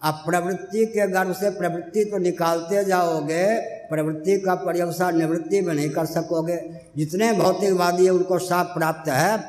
आप 0.02 0.22
प्रवृत्ति 0.26 0.86
के 0.86 1.08
गर्भ 1.08 1.32
से 1.32 1.50
प्रवृत्ति 1.50 2.04
तो 2.04 2.18
निकालते 2.18 2.84
जाओगे, 2.84 3.60
प्रवृत्ति 3.60 4.40
का 4.40 4.54
पर्यवसाय 4.54 5.12
निवृत्ति 5.12 5.60
में 5.60 5.74
नहीं 5.74 5.90
कर 5.90 6.04
सकोगे। 6.04 6.80
जितने 6.96 7.32
भौतिकवादी 7.32 8.04
हैं, 8.04 8.10
उनको 8.10 8.38
साफ़ 8.38 8.66
प्राप्त 8.66 9.08
है। 9.08 9.44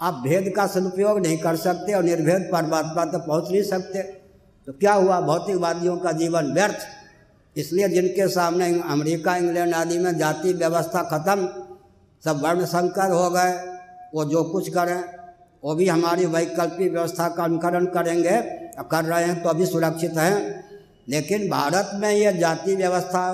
आप 0.00 0.14
भेद 0.14 0.52
का 0.56 0.66
सदुपयोग 0.66 1.20
नहीं 1.20 1.38
कर 1.38 1.56
सकते 1.56 1.92
और 1.92 2.02
निर्भेद 2.02 2.50
परमात्मा 2.52 3.04
तो 3.04 3.18
पहुँच 3.18 3.50
नहीं 3.50 3.62
सकते। 3.62 4.02
तो 4.66 4.72
क्या 4.72 4.92
हुआ? 4.92 5.20
भौतिकवादियों 5.20 5.96
का 5.96 6.12
जीवन 6.12 6.52
व्यर्थ। 6.52 6.78
इसलिए 7.56 7.88
जिनके 7.88 8.28
सामने 8.28 8.80
अमेरिका, 8.80 9.36
इंग्लैंड 9.36 9.74
आदि 9.74 9.98
में 9.98 10.18
जाति 10.18 10.52
व्यवस्था 10.52 11.02
खत्म, 11.02 11.48
सब 12.24 12.42
वर्ण 12.42 12.64
संकर 12.64 13.10
हो 13.10 13.30
गए। 13.30 13.75
वो 14.14 14.24
जो 14.24 14.42
कुछ 14.44 14.68
करें, 14.68 15.02
वो 15.62 15.74
भी 15.74 15.88
हमारी 15.88 16.26
वैकल्पिक 16.26 16.92
व्यवस्था 16.92 17.28
का 17.28 17.44
अनुकरण 17.44 17.84
करेंगे 17.84 18.40
कर 18.82 19.04
रहे 19.04 19.24
हैं 19.24 19.42
तो 19.42 19.48
अभी 19.48 19.66
सुरक्षित 19.66 20.16
हैं। 20.16 20.64
लेकिन 21.08 21.48
भारत 21.48 21.90
में 21.94 22.10
ये 22.10 22.32
जाति 22.32 22.74
व्यवस्था 22.76 23.26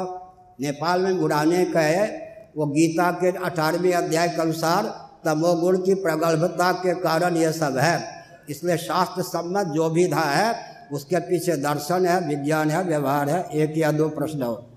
नेपाल 0.60 1.00
में 1.00 1.18
बुढ़ाने 1.18 1.64
का 1.64 1.80
है। 1.80 2.06
वो 2.56 2.66
गीता 2.66 3.10
के 3.10 3.36
अठारहवें 3.38 3.92
अध्याय 3.92 4.28
के 4.28 4.42
अनुसार 4.42 4.84
तमोगुण 5.24 5.78
की 5.78 5.94
प्रगल्भता 5.94 6.72
के 6.72 6.94
कारण 6.94 7.36
ये 7.36 7.52
सब 7.52 7.76
है। 7.76 8.24
इसलिए 8.50 8.76
शास्त्र 8.76 9.22
सम्मत 9.22 9.66
जो 9.66 9.88
भी 9.90 10.06
था 10.08 10.20
है, 10.20 10.54
उसके 10.92 11.18
पीछे 11.20 11.56
दर्शन 11.56 12.06
है, 12.06 12.20
विज्ञान 12.28 12.70
है, 12.70 12.82
व्यवहार 12.84 13.28
है, 13.28 13.44
एक 13.54 13.78
या 13.78 13.92
दो 13.92 14.08
प्रश्न 14.08 14.42
हो। 14.42 14.71